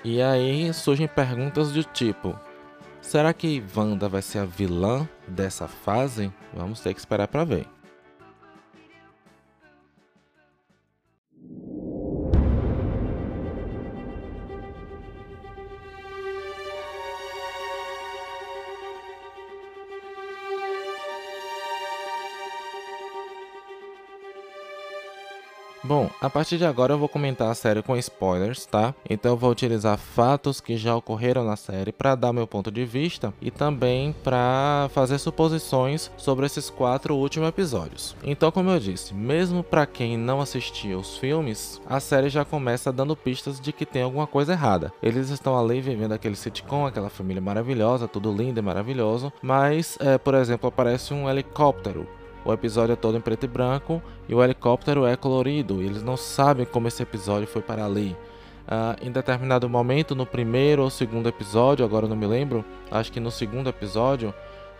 E 0.03 0.21
aí 0.21 0.71
surgem 0.75 1.07
perguntas 1.07 1.71
do 1.71 1.83
tipo: 1.83 2.39
será 3.05 3.33
que 3.33 3.63
Wanda 3.75 4.09
vai 4.09 4.21
ser 4.21 4.39
a 4.39 4.45
vilã 4.45 5.07
dessa 5.27 5.67
fase? 5.67 6.31
Vamos 6.53 6.79
ter 6.79 6.93
que 6.93 6.99
esperar 6.99 7.27
para 7.27 7.43
ver. 7.43 7.67
Bom, 25.87 26.09
a 26.19 26.31
partir 26.31 26.57
de 26.57 26.65
agora 26.65 26.93
eu 26.93 26.97
vou 26.97 27.07
comentar 27.07 27.51
a 27.51 27.53
série 27.53 27.83
com 27.83 27.95
spoilers, 27.95 28.65
tá? 28.65 28.95
Então 29.07 29.33
eu 29.33 29.37
vou 29.37 29.51
utilizar 29.51 29.99
fatos 29.99 30.59
que 30.59 30.75
já 30.77 30.95
ocorreram 30.95 31.43
na 31.43 31.55
série 31.55 31.91
para 31.91 32.15
dar 32.15 32.33
meu 32.33 32.47
ponto 32.47 32.71
de 32.71 32.83
vista 32.83 33.31
e 33.39 33.51
também 33.51 34.11
para 34.23 34.89
fazer 34.95 35.19
suposições 35.19 36.09
sobre 36.17 36.47
esses 36.47 36.71
quatro 36.71 37.15
últimos 37.15 37.49
episódios. 37.49 38.15
Então, 38.23 38.51
como 38.51 38.71
eu 38.71 38.79
disse, 38.79 39.13
mesmo 39.13 39.63
para 39.63 39.85
quem 39.85 40.17
não 40.17 40.41
assistiu 40.41 40.97
os 40.97 41.19
filmes, 41.19 41.79
a 41.87 41.99
série 41.99 42.29
já 42.29 42.43
começa 42.43 42.91
dando 42.91 43.15
pistas 43.15 43.61
de 43.61 43.71
que 43.71 43.85
tem 43.85 44.01
alguma 44.01 44.25
coisa 44.25 44.53
errada. 44.53 44.91
Eles 45.03 45.29
estão 45.29 45.55
ali 45.55 45.81
vivendo 45.81 46.13
aquele 46.13 46.35
sitcom, 46.35 46.87
aquela 46.87 47.11
família 47.11 47.41
maravilhosa, 47.41 48.07
tudo 48.07 48.33
lindo 48.33 48.59
e 48.59 48.63
maravilhoso, 48.63 49.31
mas, 49.39 49.99
é, 50.01 50.17
por 50.17 50.33
exemplo, 50.33 50.67
aparece 50.67 51.13
um 51.13 51.29
helicóptero 51.29 52.07
o 52.45 52.53
episódio 52.53 52.93
é 52.93 52.95
todo 52.95 53.17
em 53.17 53.21
preto 53.21 53.45
e 53.45 53.47
branco 53.47 54.01
e 54.29 54.35
o 54.35 54.43
helicóptero 54.43 55.05
é 55.05 55.15
colorido. 55.15 55.81
Eles 55.81 56.03
não 56.03 56.15
sabem 56.15 56.65
como 56.65 56.87
esse 56.87 57.01
episódio 57.01 57.47
foi 57.47 57.61
para 57.61 57.83
ali. 57.83 58.15
Uh, 58.67 59.05
em 59.05 59.11
determinado 59.11 59.67
momento, 59.67 60.15
no 60.15 60.25
primeiro 60.25 60.83
ou 60.83 60.89
segundo 60.89 61.27
episódio, 61.27 61.83
agora 61.83 62.07
não 62.07 62.15
me 62.15 62.25
lembro, 62.25 62.63
acho 62.89 63.11
que 63.11 63.19
no 63.19 63.31
segundo 63.31 63.69
episódio, 63.69 64.33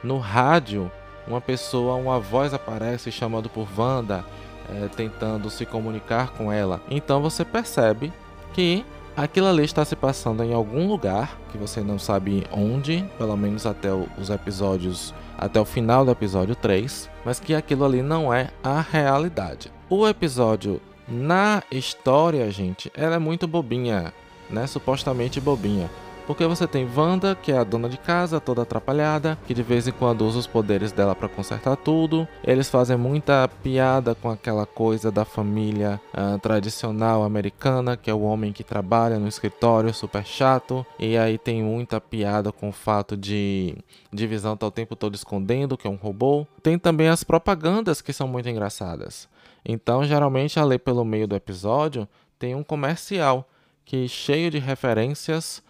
no 0.04 0.18
rádio, 0.18 0.92
uma 1.28 1.42
pessoa, 1.42 1.96
uma 1.96 2.20
voz 2.20 2.54
aparece 2.54 3.12
chamando 3.12 3.50
por 3.50 3.68
Wanda, 3.78 4.24
é, 4.70 4.88
tentando 4.88 5.50
se 5.50 5.66
comunicar 5.66 6.32
com 6.32 6.52
ela. 6.52 6.82
Então 6.90 7.22
você 7.22 7.44
percebe 7.44 8.12
que 8.54 8.86
aquilo 9.16 9.48
ali 9.48 9.64
está 9.64 9.84
se 9.86 9.96
passando 9.96 10.44
em 10.44 10.54
algum 10.54 10.88
lugar 10.88 11.40
que 11.52 11.58
você 11.58 11.82
não 11.82 11.98
sabe 11.98 12.46
onde, 12.52 13.06
pelo 13.18 13.36
menos 13.36 13.66
até 13.66 13.90
os 13.94 14.30
episódios 14.30 15.14
até 15.38 15.60
o 15.60 15.66
final 15.66 16.06
do 16.06 16.12
episódio 16.12 16.56
3, 16.56 17.10
mas 17.26 17.40
que 17.40 17.54
aquilo 17.54 17.84
ali 17.84 18.02
não 18.02 18.34
é 18.34 18.50
a 18.64 18.80
realidade. 18.80 19.72
O 19.90 20.08
episódio 20.08 20.82
na 21.08 21.62
história, 21.70 22.50
gente, 22.50 22.92
ela 22.96 23.16
é 23.16 23.20
muito 23.20 23.48
bobinha, 23.48 24.14
né? 24.50 24.66
Supostamente 24.66 25.40
bobinha. 25.42 25.90
Porque 26.26 26.46
você 26.46 26.68
tem 26.68 26.88
Wanda, 26.96 27.36
que 27.36 27.52
é 27.52 27.58
a 27.58 27.64
dona 27.64 27.88
de 27.88 27.98
casa, 27.98 28.40
toda 28.40 28.64
atrapalhada, 28.64 29.38
que 29.46 29.54
de 29.54 29.62
vez 29.62 29.88
em 29.88 29.92
quando 29.92 30.26
usa 30.26 30.40
os 30.40 30.48
poderes 30.48 30.92
dela 30.92 31.16
para 31.16 31.30
consertar 31.30 31.76
tudo. 31.76 32.28
Eles 32.44 32.70
fazem 32.70 32.98
muita 32.98 33.48
piada 33.62 34.16
com 34.16 34.30
aquela 34.30 34.66
coisa 34.66 35.12
da 35.12 35.24
família 35.24 36.02
uh, 36.14 36.40
tradicional 36.40 37.24
americana, 37.24 37.96
que 37.96 38.10
é 38.10 38.14
o 38.14 38.22
homem 38.22 38.52
que 38.52 38.64
trabalha 38.64 39.20
no 39.20 39.28
escritório, 39.28 39.94
super 39.94 40.26
chato. 40.26 40.86
E 40.98 41.18
aí 41.18 41.38
tem 41.38 41.62
muita 41.62 42.02
piada 42.02 42.52
com 42.52 42.70
o 42.70 42.74
fato 42.74 43.16
de 43.16 43.78
divisão 44.12 44.58
tá 44.58 44.66
o 44.66 44.72
tempo 44.72 44.96
todo 44.96 45.14
escondendo 45.16 45.78
que 45.78 45.88
é 45.88 45.90
um 45.90 45.96
robô. 45.96 46.48
Tem 46.64 46.80
também 46.80 47.08
as 47.08 47.24
propagandas 47.24 48.02
que 48.02 48.14
são 48.14 48.28
muito 48.28 48.50
engraçadas. 48.50 49.28
Então, 49.64 50.04
geralmente, 50.04 50.60
ali 50.60 50.78
pelo 50.78 51.04
meio 51.04 51.28
do 51.28 51.36
episódio, 51.36 52.08
tem 52.38 52.56
um 52.56 52.64
comercial 52.64 53.48
que 53.84 54.08
cheio 54.08 54.50
de 54.50 54.58
referências 54.58 55.64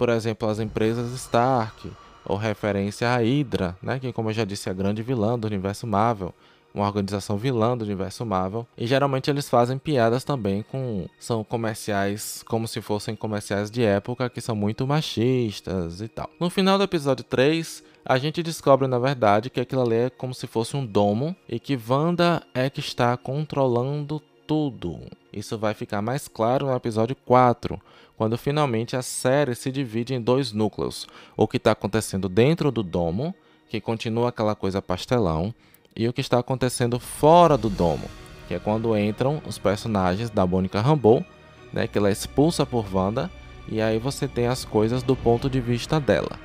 por 0.00 0.08
exemplo, 0.08 0.48
as 0.48 0.58
empresas 0.58 1.12
Stark, 1.12 1.92
ou 2.24 2.38
referência 2.38 3.06
à 3.06 3.18
Hydra, 3.18 3.76
né, 3.82 3.98
que 3.98 4.10
como 4.14 4.30
eu 4.30 4.32
já 4.32 4.46
disse 4.46 4.66
é 4.66 4.72
a 4.72 4.74
grande 4.74 5.02
vilã 5.02 5.38
do 5.38 5.46
universo 5.46 5.86
Marvel, 5.86 6.34
uma 6.74 6.86
organização 6.86 7.36
vilã 7.36 7.76
do 7.76 7.84
universo 7.84 8.24
Marvel, 8.24 8.66
e 8.78 8.86
geralmente 8.86 9.28
eles 9.28 9.50
fazem 9.50 9.76
piadas 9.76 10.24
também 10.24 10.62
com 10.62 11.06
são 11.18 11.44
comerciais 11.44 12.42
como 12.48 12.66
se 12.66 12.80
fossem 12.80 13.14
comerciais 13.14 13.70
de 13.70 13.82
época 13.82 14.30
que 14.30 14.40
são 14.40 14.56
muito 14.56 14.86
machistas 14.86 16.00
e 16.00 16.08
tal. 16.08 16.30
No 16.40 16.48
final 16.48 16.78
do 16.78 16.84
episódio 16.84 17.22
3, 17.22 17.84
a 18.02 18.16
gente 18.16 18.42
descobre 18.42 18.88
na 18.88 18.98
verdade 18.98 19.50
que 19.50 19.60
aquilo 19.60 19.82
ali 19.82 19.96
é 19.96 20.08
como 20.08 20.32
se 20.32 20.46
fosse 20.46 20.78
um 20.78 20.86
domo 20.86 21.36
e 21.46 21.60
que 21.60 21.78
Wanda 21.86 22.42
é 22.54 22.70
que 22.70 22.80
está 22.80 23.14
controlando 23.18 24.22
tudo. 24.50 24.98
Isso 25.32 25.56
vai 25.56 25.74
ficar 25.74 26.02
mais 26.02 26.26
claro 26.26 26.66
no 26.66 26.74
episódio 26.74 27.14
4, 27.24 27.80
quando 28.16 28.36
finalmente 28.36 28.96
a 28.96 29.02
série 29.02 29.54
se 29.54 29.70
divide 29.70 30.12
em 30.12 30.20
dois 30.20 30.50
núcleos: 30.50 31.06
o 31.36 31.46
que 31.46 31.56
está 31.56 31.70
acontecendo 31.70 32.28
dentro 32.28 32.72
do 32.72 32.82
domo, 32.82 33.32
que 33.68 33.80
continua 33.80 34.30
aquela 34.30 34.56
coisa 34.56 34.82
pastelão, 34.82 35.54
e 35.94 36.08
o 36.08 36.12
que 36.12 36.20
está 36.20 36.40
acontecendo 36.40 36.98
fora 36.98 37.56
do 37.56 37.70
domo, 37.70 38.10
que 38.48 38.54
é 38.54 38.58
quando 38.58 38.98
entram 38.98 39.40
os 39.46 39.56
personagens 39.56 40.30
da 40.30 40.44
Mônica 40.44 40.80
Rambeau, 40.80 41.24
né, 41.72 41.86
que 41.86 41.96
ela 41.96 42.08
é 42.08 42.12
expulsa 42.12 42.66
por 42.66 42.92
Wanda, 42.92 43.30
e 43.68 43.80
aí 43.80 44.00
você 44.00 44.26
tem 44.26 44.48
as 44.48 44.64
coisas 44.64 45.00
do 45.04 45.14
ponto 45.14 45.48
de 45.48 45.60
vista 45.60 46.00
dela. 46.00 46.40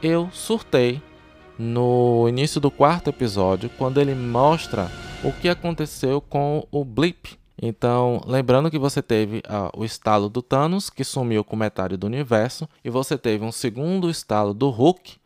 Eu 0.00 0.30
surtei 0.32 1.02
no 1.58 2.28
início 2.28 2.60
do 2.60 2.70
quarto 2.70 3.10
episódio, 3.10 3.68
quando 3.76 4.00
ele 4.00 4.14
mostra 4.14 4.88
o 5.24 5.32
que 5.32 5.48
aconteceu 5.48 6.20
com 6.20 6.64
o 6.70 6.84
Blip, 6.84 7.39
então, 7.62 8.22
lembrando 8.26 8.70
que 8.70 8.78
você 8.78 9.02
teve 9.02 9.42
ah, 9.46 9.70
o 9.76 9.84
estalo 9.84 10.30
do 10.30 10.40
Thanos, 10.40 10.88
que 10.88 11.04
sumiu 11.04 11.44
com 11.44 11.54
metade 11.54 11.94
do 11.94 12.06
universo, 12.06 12.66
e 12.82 12.88
você 12.88 13.18
teve 13.18 13.44
um 13.44 13.52
segundo 13.52 14.08
estalo 14.08 14.54
do 14.54 14.70
Hulk. 14.70 15.18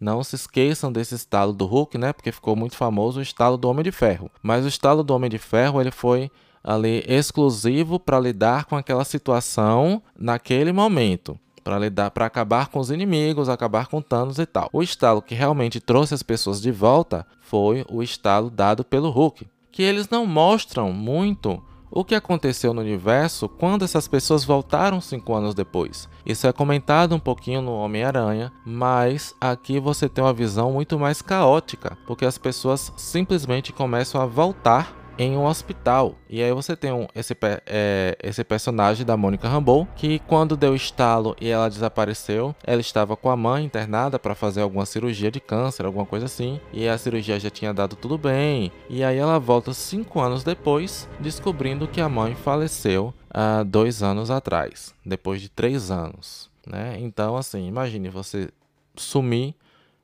Não 0.00 0.24
se 0.24 0.34
esqueçam 0.34 0.90
desse 0.90 1.14
estalo 1.14 1.52
do 1.52 1.66
Hulk, 1.66 1.98
né? 1.98 2.12
Porque 2.14 2.32
ficou 2.32 2.56
muito 2.56 2.76
famoso 2.76 3.20
o 3.20 3.22
estalo 3.22 3.58
do 3.58 3.68
Homem 3.68 3.84
de 3.84 3.92
Ferro. 3.92 4.30
Mas 4.42 4.64
o 4.64 4.68
estalo 4.68 5.04
do 5.04 5.14
Homem 5.14 5.28
de 5.28 5.38
Ferro, 5.38 5.80
ele 5.82 5.90
foi 5.90 6.30
ali 6.64 7.04
exclusivo 7.06 8.00
para 8.00 8.18
lidar 8.18 8.64
com 8.64 8.74
aquela 8.74 9.04
situação 9.04 10.02
naquele 10.18 10.72
momento 10.72 11.38
para 11.62 11.78
lidar 11.78 12.10
para 12.10 12.26
acabar 12.26 12.68
com 12.68 12.80
os 12.80 12.90
inimigos, 12.90 13.48
acabar 13.48 13.86
com 13.86 14.02
Thanos 14.02 14.40
e 14.40 14.46
tal. 14.46 14.68
O 14.72 14.82
estalo 14.82 15.22
que 15.22 15.32
realmente 15.32 15.78
trouxe 15.78 16.12
as 16.12 16.22
pessoas 16.22 16.60
de 16.60 16.72
volta 16.72 17.24
foi 17.40 17.86
o 17.88 18.02
estalo 18.02 18.50
dado 18.50 18.82
pelo 18.82 19.10
Hulk, 19.10 19.46
que 19.70 19.80
eles 19.80 20.08
não 20.08 20.26
mostram 20.26 20.92
muito 20.92 21.62
o 21.94 22.04
que 22.04 22.14
aconteceu 22.14 22.72
no 22.72 22.80
universo 22.80 23.48
quando 23.48 23.84
essas 23.84 24.08
pessoas 24.08 24.44
voltaram 24.44 25.00
cinco 25.00 25.34
anos 25.34 25.54
depois. 25.54 26.08
Isso 26.24 26.46
é 26.46 26.52
comentado 26.52 27.14
um 27.14 27.20
pouquinho 27.20 27.60
no 27.60 27.72
Homem-Aranha, 27.72 28.50
mas 28.64 29.34
aqui 29.38 29.78
você 29.78 30.08
tem 30.08 30.24
uma 30.24 30.32
visão 30.32 30.72
muito 30.72 30.98
mais 30.98 31.20
caótica, 31.20 31.98
porque 32.06 32.24
as 32.24 32.38
pessoas 32.38 32.90
simplesmente 32.96 33.72
começam 33.72 34.20
a 34.20 34.26
voltar 34.26 35.01
em 35.22 35.36
um 35.36 35.44
hospital. 35.46 36.16
E 36.28 36.42
aí 36.42 36.52
você 36.52 36.76
tem 36.76 36.92
um, 36.92 37.06
esse, 37.14 37.36
é, 37.66 38.16
esse 38.22 38.42
personagem 38.44 39.06
da 39.06 39.16
Mônica 39.16 39.48
Rambeau, 39.48 39.86
que 39.96 40.18
quando 40.20 40.56
deu 40.56 40.74
estalo 40.74 41.36
e 41.40 41.48
ela 41.48 41.68
desapareceu, 41.68 42.54
ela 42.64 42.80
estava 42.80 43.16
com 43.16 43.30
a 43.30 43.36
mãe 43.36 43.64
internada 43.64 44.18
para 44.18 44.34
fazer 44.34 44.62
alguma 44.62 44.86
cirurgia 44.86 45.30
de 45.30 45.40
câncer, 45.40 45.86
alguma 45.86 46.06
coisa 46.06 46.26
assim. 46.26 46.60
E 46.72 46.88
a 46.88 46.98
cirurgia 46.98 47.38
já 47.38 47.50
tinha 47.50 47.72
dado 47.72 47.96
tudo 47.96 48.18
bem. 48.18 48.72
E 48.88 49.04
aí 49.04 49.16
ela 49.16 49.38
volta 49.38 49.72
cinco 49.72 50.20
anos 50.20 50.44
depois, 50.44 51.08
descobrindo 51.20 51.88
que 51.88 52.00
a 52.00 52.08
mãe 52.08 52.34
faleceu 52.34 53.14
há 53.30 53.62
dois 53.62 54.02
anos 54.02 54.30
atrás, 54.30 54.94
depois 55.04 55.40
de 55.40 55.48
três 55.48 55.90
anos. 55.90 56.50
Né? 56.66 56.96
Então, 57.00 57.36
assim, 57.36 57.66
imagine 57.66 58.08
você 58.08 58.48
sumir 58.96 59.54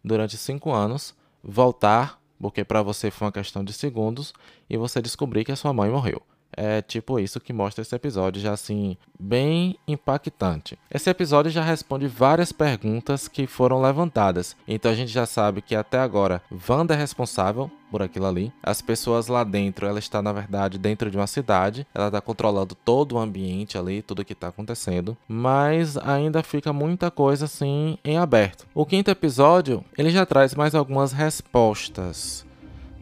durante 0.02 0.37
cinco 0.37 0.72
anos, 0.72 1.14
voltar 1.42 2.18
porque 2.40 2.64
para 2.64 2.83
você 2.83 3.11
foi 3.11 3.26
uma 3.26 3.33
questão 3.33 3.64
de 3.64 3.73
segundos 3.73 4.33
e 4.68 4.76
você 4.76 5.02
descobrir 5.02 5.45
que 5.45 5.52
a 5.52 5.57
sua 5.57 5.73
mãe 5.73 5.90
morreu. 5.90 6.23
É 6.60 6.82
tipo 6.82 7.20
isso 7.20 7.38
que 7.38 7.52
mostra 7.52 7.82
esse 7.82 7.94
episódio, 7.94 8.42
já 8.42 8.52
assim, 8.52 8.96
bem 9.16 9.78
impactante. 9.86 10.76
Esse 10.92 11.08
episódio 11.08 11.52
já 11.52 11.62
responde 11.62 12.08
várias 12.08 12.50
perguntas 12.50 13.28
que 13.28 13.46
foram 13.46 13.80
levantadas. 13.80 14.56
Então 14.66 14.90
a 14.90 14.94
gente 14.94 15.12
já 15.12 15.24
sabe 15.24 15.62
que 15.62 15.76
até 15.76 16.00
agora 16.00 16.42
Wanda 16.68 16.94
é 16.94 16.96
responsável 16.96 17.70
por 17.92 18.02
aquilo 18.02 18.26
ali. 18.26 18.52
As 18.60 18.82
pessoas 18.82 19.28
lá 19.28 19.44
dentro, 19.44 19.86
ela 19.86 20.00
está 20.00 20.20
na 20.20 20.32
verdade 20.32 20.78
dentro 20.78 21.12
de 21.12 21.16
uma 21.16 21.28
cidade, 21.28 21.86
ela 21.94 22.08
está 22.08 22.20
controlando 22.20 22.74
todo 22.74 23.12
o 23.12 23.18
ambiente 23.18 23.78
ali, 23.78 24.02
tudo 24.02 24.24
que 24.24 24.32
está 24.32 24.48
acontecendo, 24.48 25.16
mas 25.28 25.96
ainda 25.96 26.42
fica 26.42 26.72
muita 26.72 27.08
coisa 27.08 27.44
assim 27.44 27.98
em 28.04 28.18
aberto. 28.18 28.66
O 28.74 28.84
quinto 28.84 29.12
episódio, 29.12 29.84
ele 29.96 30.10
já 30.10 30.26
traz 30.26 30.56
mais 30.56 30.74
algumas 30.74 31.12
respostas, 31.12 32.44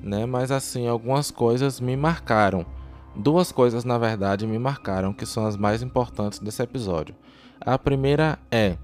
né? 0.02 0.26
Mas 0.26 0.50
assim, 0.50 0.86
algumas 0.86 1.30
coisas 1.30 1.80
me 1.80 1.96
marcaram. 1.96 2.75
Duas 3.16 3.50
coisas, 3.50 3.84
na 3.84 3.96
verdade, 3.96 4.46
me 4.46 4.58
marcaram 4.58 5.12
que 5.12 5.24
são 5.24 5.46
as 5.46 5.56
mais 5.56 5.82
importantes 5.82 6.38
desse 6.38 6.62
episódio. 6.62 7.14
A 7.60 7.78
primeira 7.78 8.38
é 8.50 8.76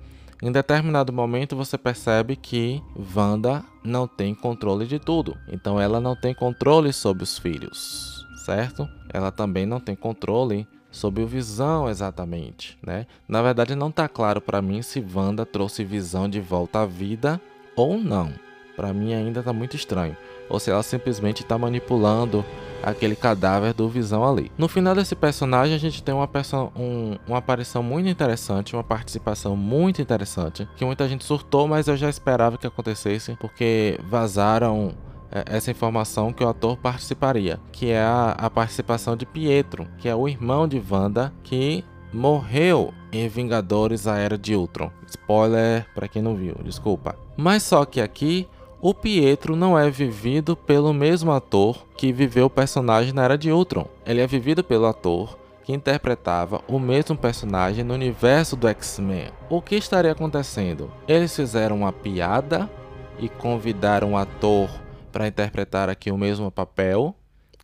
em 0.43 0.51
determinado 0.51 1.13
momento 1.13 1.55
você 1.55 1.79
percebe 1.79 2.35
que 2.35 2.83
Wanda 3.15 3.63
não 3.85 4.09
tem 4.09 4.35
controle 4.35 4.87
de 4.87 4.99
tudo. 4.99 5.37
Então 5.47 5.81
ela 5.81 6.01
não 6.01 6.17
tem 6.17 6.35
controle 6.35 6.93
sobre 6.93 7.23
os 7.23 7.39
filhos, 7.39 8.27
certo? 8.45 8.89
Ela 9.13 9.31
também 9.31 9.65
não 9.67 9.79
tem 9.79 9.95
controle 9.95 10.67
sobre 10.91 11.23
o 11.23 11.29
Visão 11.29 11.89
exatamente, 11.89 12.77
né? 12.85 13.07
Na 13.29 13.41
verdade 13.41 13.77
não 13.77 13.89
está 13.89 14.09
claro 14.09 14.41
para 14.41 14.61
mim 14.61 14.83
se 14.83 15.05
Wanda 15.15 15.47
trouxe 15.47 15.85
Visão 15.85 16.29
de 16.29 16.41
volta 16.41 16.81
à 16.81 16.87
vida 16.87 17.41
ou 17.77 17.97
não. 17.97 18.33
Para 18.75 18.93
mim 18.93 19.15
ainda 19.15 19.41
está 19.41 19.53
muito 19.53 19.77
estranho. 19.77 20.17
Ou 20.49 20.59
se 20.59 20.71
ela 20.71 20.83
simplesmente 20.83 21.43
está 21.43 21.57
manipulando 21.57 22.45
aquele 22.83 23.15
cadáver 23.15 23.73
do 23.73 23.89
Visão 23.89 24.29
ali. 24.29 24.51
No 24.59 24.69
final 24.69 24.95
desse 24.95 25.15
personagem, 25.15 25.75
a 25.75 25.79
gente 25.79 26.03
tem 26.03 26.15
uma, 26.15 26.29
um, 26.77 27.17
uma 27.27 27.39
aparição 27.39 27.83
muito 27.83 28.09
interessante, 28.09 28.75
uma 28.75 28.83
participação 28.83 29.57
muito 29.57 30.03
interessante, 30.03 30.69
que 30.77 30.85
muita 30.85 31.09
gente 31.09 31.25
surtou, 31.25 31.69
mas 31.69 31.87
eu 31.87 31.97
já 31.97 32.11
esperava 32.11 32.59
que 32.59 32.67
acontecesse, 32.67 33.37
porque 33.41 33.99
vazaram 34.09 34.93
é, 35.31 35.45
essa 35.47 35.71
informação 35.71 36.33
que 36.33 36.43
o 36.43 36.49
ator 36.49 36.77
participaria, 36.77 37.61
que 37.71 37.91
é 37.91 38.03
a, 38.03 38.35
a 38.37 38.51
participação 38.51 39.17
de 39.17 39.25
Pietro, 39.25 39.87
que 39.99 40.09
é 40.09 40.15
o 40.15 40.29
irmão 40.29 40.67
de 40.67 40.83
Wanda, 40.91 41.33
que 41.43 41.85
morreu 42.13 42.93
em 43.11 43.27
Vingadores 43.29 44.07
A 44.07 44.19
Era 44.19 44.37
de 44.37 44.55
Ultron. 44.55 44.91
Spoiler 45.07 45.87
para 45.95 46.09
quem 46.09 46.21
não 46.21 46.35
viu, 46.35 46.55
desculpa. 46.63 47.17
Mas 47.37 47.63
só 47.63 47.85
que 47.85 48.01
aqui 48.01 48.47
o 48.83 48.93
Pietro 48.93 49.55
não 49.55 49.79
é 49.79 49.89
vivido 49.89 50.57
pelo 50.57 50.93
mesmo 50.93 51.31
ator 51.31 51.87
que 51.97 52.13
viveu 52.13 52.47
o 52.47 52.51
personagem 52.51 53.13
na 53.13 53.23
Era 53.23 53.39
de 53.39 53.53
Ultron. 53.53 53.87
Ele 54.05 54.21
é 54.21 54.27
vivido 54.27 54.65
pelo 54.65 54.87
ator 54.87 55.39
que 55.63 55.73
interpretava 55.73 56.61
o 56.67 56.81
mesmo 56.81 57.17
personagem 57.17 57.85
no 57.85 57.95
universo 57.95 58.57
do 58.57 58.67
X-Men. 58.67 59.31
O 59.49 59.63
que 59.63 59.77
estaria 59.77 60.11
acontecendo? 60.11 60.91
Eles 61.07 61.35
fizeram 61.35 61.77
uma 61.77 61.93
piada 61.93 62.69
e 63.21 63.29
convidaram 63.29 64.15
o 64.15 64.17
ator 64.17 64.69
para 65.13 65.29
interpretar 65.29 65.89
aqui 65.89 66.11
o 66.11 66.19
mesmo 66.19 66.51
papel 66.51 67.15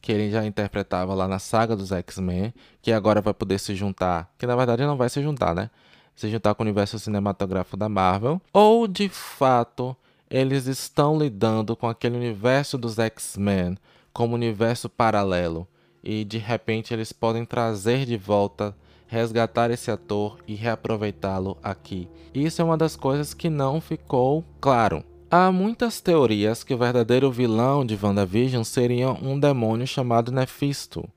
que 0.01 0.13
ele 0.13 0.31
já 0.31 0.47
interpretava 0.47 1.15
lá 1.15 1.27
na 1.27 1.41
saga 1.41 1.75
dos 1.75 1.91
X-Men, 1.91 2.55
que 2.81 2.93
agora 2.93 3.21
vai 3.21 3.35
poder 3.35 3.59
se 3.59 3.75
juntar, 3.75 4.33
que 4.39 4.47
na 4.47 4.55
verdade 4.55 4.85
não 4.85 4.97
vai 4.97 5.09
se 5.09 5.21
juntar, 5.21 5.53
né? 5.53 5.69
Se 6.15 6.31
juntar 6.31 6.55
com 6.55 6.63
o 6.63 6.67
universo 6.67 6.97
cinematográfico 6.97 7.77
da 7.77 7.89
Marvel, 7.89 8.41
ou 8.53 8.87
de 8.87 9.09
fato 9.09 9.97
eles 10.31 10.67
estão 10.67 11.19
lidando 11.19 11.75
com 11.75 11.89
aquele 11.89 12.17
universo 12.17 12.77
dos 12.77 12.99
X-Men 12.99 13.77
como 14.13 14.35
universo 14.35 14.89
paralelo 14.89 15.67
e 16.03 16.25
de 16.25 16.39
repente 16.39 16.93
eles 16.93 17.13
podem 17.13 17.45
trazer 17.45 18.05
de 18.05 18.17
volta, 18.17 18.77
resgatar 19.07 19.71
esse 19.71 19.91
ator 19.91 20.39
e 20.47 20.55
reaproveitá-lo 20.55 21.57
aqui. 21.63 22.09
Isso 22.35 22.61
é 22.61 22.65
uma 22.65 22.77
das 22.77 22.95
coisas 22.95 23.33
que 23.33 23.49
não 23.49 23.81
ficou 23.81 24.45
claro. 24.61 25.03
Há 25.31 25.53
muitas 25.53 26.01
teorias 26.01 26.65
que 26.65 26.73
o 26.73 26.79
verdadeiro 26.79 27.31
vilão 27.31 27.85
de 27.85 27.99
WandaVision 28.01 28.65
seria 28.65 29.11
um 29.11 29.39
demônio 29.39 29.87
chamado 29.87 30.33
Nefisto. 30.33 31.09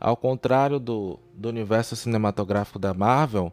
Ao 0.00 0.16
contrário 0.16 0.80
do, 0.80 1.18
do 1.32 1.48
universo 1.48 1.94
cinematográfico 1.94 2.78
da 2.78 2.92
Marvel, 2.92 3.52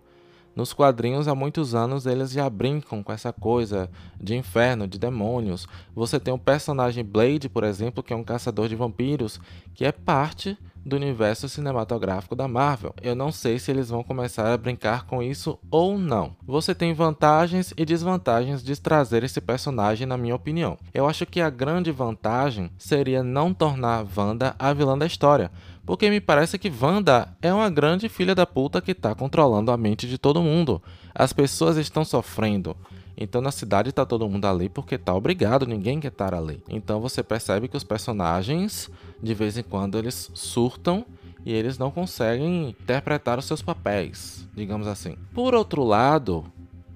nos 0.60 0.74
quadrinhos, 0.74 1.30
há 1.30 1.34
muitos 1.34 1.74
anos, 1.74 2.06
eles 2.06 2.32
já 2.32 2.50
brincam 2.50 3.01
com 3.01 3.13
essa 3.13 3.32
coisa 3.32 3.89
de 4.20 4.36
inferno, 4.36 4.86
de 4.86 5.00
demônios. 5.00 5.66
Você 5.96 6.20
tem 6.20 6.34
o 6.34 6.38
personagem 6.38 7.01
Blade, 7.01 7.48
por 7.48 7.63
exemplo, 7.63 8.04
que 8.04 8.12
é 8.12 8.16
um 8.16 8.25
caçador 8.25 8.68
de 8.68 8.75
vampiros, 8.75 9.39
que 9.74 9.86
é 9.86 9.92
parte 9.94 10.58
do 10.86 10.96
universo 10.96 11.48
cinematográfico 11.48 12.36
da 12.36 12.48
Marvel. 12.48 12.93
Eu 13.02 13.15
não 13.15 13.32
sei 13.32 13.60
se 13.60 13.72
eles 13.72 13.89
vão 13.89 14.04
começar 14.04 14.52
a 14.52 14.58
brincar 14.58 15.06
com 15.06 15.22
isso 15.22 15.58
ou 15.69 15.98
não. 15.98 16.36
Você 16.45 16.74
tem 16.74 16.93
vantagens 16.93 17.74
e 17.78 17.86
desvantagens 17.86 18.63
de 18.63 18.80
trazer 18.80 19.24
esse 19.24 19.39
personagem, 19.39 20.08
na 20.08 20.17
minha 20.17 20.36
opinião. 20.36 20.78
Eu 20.93 21.08
acho 21.08 21.26
que 21.26 21.41
a 21.41 21.50
grande 21.50 21.91
vantagem 21.91 22.69
seria 22.78 23.24
não 23.24 23.54
tornar 23.54 24.06
Wanda 24.15 24.56
a 24.58 24.74
vilã 24.74 24.98
da 24.98 25.06
história, 25.06 25.52
porque 25.89 26.08
me 26.08 26.21
parece 26.21 26.60
que 26.60 26.71
Wanda 26.80 27.36
é 27.41 27.52
uma 27.52 27.67
grande 27.67 28.08
filha 28.10 28.36
da 28.36 28.45
puta 28.45 28.80
que 28.80 28.91
está 28.91 29.15
controlando 29.15 29.71
a 29.71 29.75
mente 29.75 30.08
de 30.08 30.19
todo 30.19 30.39
mundo. 30.39 30.80
As 31.15 31.34
pessoas 31.34 31.78
estão 31.78 32.06
sofrendo. 32.06 32.78
Então 33.17 33.41
na 33.41 33.49
cidade 33.49 33.91
tá 33.91 34.06
todo 34.06 34.30
mundo 34.30 34.45
ali 34.45 34.69
porque 34.69 34.99
tá 34.99 35.15
obrigado, 35.15 35.65
ninguém 35.65 35.99
quer 35.99 36.10
estar 36.10 36.36
ali. 36.36 36.62
Então 36.69 37.02
você 37.02 37.23
percebe 37.23 37.67
que 37.67 37.75
os 37.75 37.84
personagens, 37.84 38.88
de 39.19 39.34
vez 39.34 39.58
em 39.58 39.63
quando, 39.63 39.97
eles 39.97 40.30
surtam 40.36 41.04
e 41.43 41.52
eles 41.52 41.80
não 41.80 41.89
conseguem 41.89 42.69
interpretar 42.69 43.39
os 43.39 43.45
seus 43.45 43.63
papéis, 43.63 44.47
digamos 44.54 44.86
assim. 44.86 45.17
Por 45.34 45.56
outro 45.56 45.84
lado, 45.84 46.45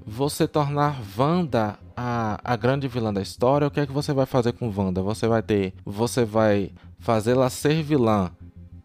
você 0.06 0.47
tornar 0.47 1.01
Wanda 1.17 1.79
a, 1.97 2.39
a 2.43 2.56
grande 2.56 2.88
vilã 2.88 3.12
da 3.12 3.23
história, 3.23 3.67
o 3.67 3.71
que 3.71 3.79
é 3.79 3.88
que 3.88 3.91
você 3.91 4.13
vai 4.13 4.27
fazer 4.27 4.53
com 4.53 4.71
Wanda? 4.71 5.01
Você 5.01 5.27
vai 5.27 5.41
ter. 5.41 5.73
Você 5.84 6.23
vai 6.23 6.69
fazê-la 6.99 7.49
ser 7.49 7.82
vilã 7.82 8.29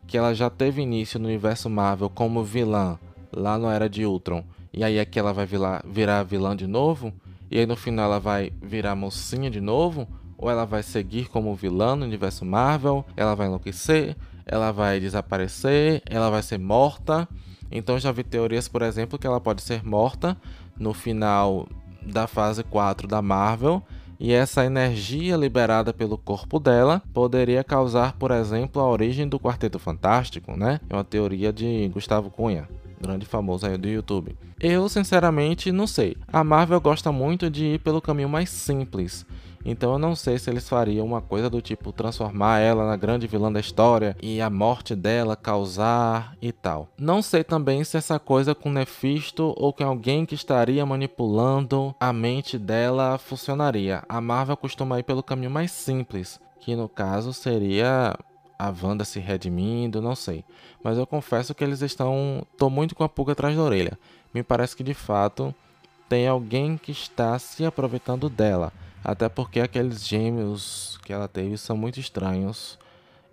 que 0.09 0.17
ela 0.17 0.35
já 0.35 0.51
teve 0.51 0.83
início 0.83 1.21
no 1.21 1.27
universo 1.29 1.69
Marvel 1.71 2.09
como 2.09 2.43
vilã 2.43 2.99
lá 3.31 3.59
no 3.59 3.69
Era 3.69 3.89
de 3.89 4.05
Ultron, 4.07 4.43
e 4.73 4.83
aí 4.83 4.99
aqui 4.99 5.19
ela 5.19 5.35
vai 5.35 5.45
virar, 5.45 5.85
virar 5.87 6.23
vilã 6.23 6.57
de 6.57 6.67
novo, 6.67 7.13
e 7.51 7.59
aí 7.59 7.67
no 7.67 7.77
final 7.77 8.07
ela 8.07 8.19
vai 8.19 8.51
virar 8.61 8.97
mocinha 8.97 9.51
de 9.51 9.61
novo, 9.61 10.09
ou 10.39 10.51
ela 10.51 10.65
vai 10.65 10.83
seguir 10.83 11.29
como 11.29 11.55
vilã 11.55 11.95
no 11.95 12.07
universo 12.07 12.45
Marvel, 12.45 13.05
ela 13.17 13.35
vai 13.35 13.49
enlouquecer, 13.49 14.17
ela 14.47 14.73
vai 14.73 14.99
desaparecer, 14.99 16.03
ela 16.07 16.31
vai 16.31 16.43
ser 16.43 16.59
morta. 16.59 17.29
Então 17.71 17.99
já 17.99 18.11
vi 18.11 18.25
teorias, 18.25 18.67
por 18.67 18.81
exemplo, 18.81 19.19
que 19.19 19.27
ela 19.27 19.41
pode 19.41 19.61
ser 19.61 19.85
morta 19.85 20.37
no 20.79 20.95
final 20.95 21.69
da 22.01 22.27
fase 22.27 22.65
4 22.65 23.07
da 23.07 23.21
Marvel 23.21 23.83
e 24.19 24.33
essa 24.33 24.65
energia 24.65 25.37
liberada 25.37 25.93
pelo 25.93 26.19
corpo 26.19 26.59
dela 26.59 27.03
poderia 27.13 27.63
causar, 27.63 28.15
por 28.15 28.31
exemplo, 28.31 28.83
a 28.83 28.89
origem 28.89 29.29
do 29.29 29.39
Quarteto 29.39 29.79
Fantástico, 29.79 30.57
né? 30.57 30.81
É 30.91 30.95
uma 30.95 31.05
teoria 31.05 31.53
de 31.53 31.89
Gustavo 31.89 32.31
Cunha, 32.31 32.69
grande 33.01 33.25
famoso 33.25 33.67
aí 33.67 33.77
do 33.77 33.89
YouTube. 33.89 34.37
Eu, 34.61 34.89
sinceramente, 34.89 35.71
não 35.71 35.87
sei. 35.87 36.17
A 36.27 36.43
Marvel 36.43 36.81
gosta 36.81 37.13
muito 37.13 37.49
de 37.49 37.65
ir 37.65 37.81
pelo 37.81 38.03
caminho 38.03 38.29
mais 38.29 38.51
simples. 38.51 39.25
Então 39.65 39.93
eu 39.93 39.99
não 39.99 40.15
sei 40.15 40.39
se 40.39 40.49
eles 40.49 40.69
fariam 40.69 41.07
uma 41.07 41.21
coisa 41.21 41.51
do 41.51 41.61
tipo 41.61 41.93
transformar 41.93 42.61
ela 42.61 42.87
na 42.87 42.97
grande 42.97 43.27
vilã 43.27 43.53
da 43.53 43.61
história 43.61 44.17
e 44.23 44.41
a 44.41 44.49
morte 44.49 44.95
dela 44.95 45.37
causar 45.37 46.37
e 46.41 46.53
tal. 46.53 46.89
Não 46.99 47.21
sei 47.23 47.45
também 47.45 47.85
se 47.85 47.97
essa 47.97 48.19
coisa 48.19 48.55
com 48.55 48.71
Nefisto 48.71 49.55
ou 49.57 49.73
com 49.73 49.85
alguém 49.85 50.25
que 50.25 50.35
estaria 50.35 50.85
manipulando 50.87 51.95
a 52.01 52.13
mente 52.13 52.59
dela 52.59 53.19
funcionaria. 53.19 54.03
A 54.09 54.21
Marvel 54.21 54.57
costuma 54.57 54.99
ir 54.99 55.03
pelo 55.03 55.23
caminho 55.23 55.51
mais 55.51 55.71
simples, 55.71 56.41
que 56.61 56.75
no 56.75 56.89
caso 56.89 57.33
seria 57.33 58.17
a 58.59 58.75
Wanda 58.83 59.05
se 59.05 59.21
redimindo, 59.21 60.03
não 60.03 60.17
sei. 60.17 60.45
Mas 60.83 60.99
eu 60.99 61.07
confesso 61.07 61.55
que 61.55 61.63
eles 61.63 61.81
estão. 61.81 62.45
tô 62.57 62.69
muito 62.69 62.95
com 62.95 63.05
a 63.05 63.09
pulga 63.09 63.33
atrás 63.33 63.57
da 63.57 63.63
orelha. 63.63 63.99
Me 64.35 64.43
parece 64.43 64.77
que 64.77 64.83
de 64.83 64.95
fato 64.95 65.55
tem 66.09 66.27
alguém 66.27 66.77
que 66.77 66.91
está 66.91 67.39
se 67.39 67.65
aproveitando 67.65 68.29
dela. 68.29 68.73
Até 69.03 69.29
porque 69.29 69.61
aqueles 69.61 70.07
gêmeos 70.07 70.99
que 71.05 71.13
ela 71.13 71.29
teve 71.29 71.57
são 71.57 71.77
muito 71.77 72.01
estranhos. 72.01 72.79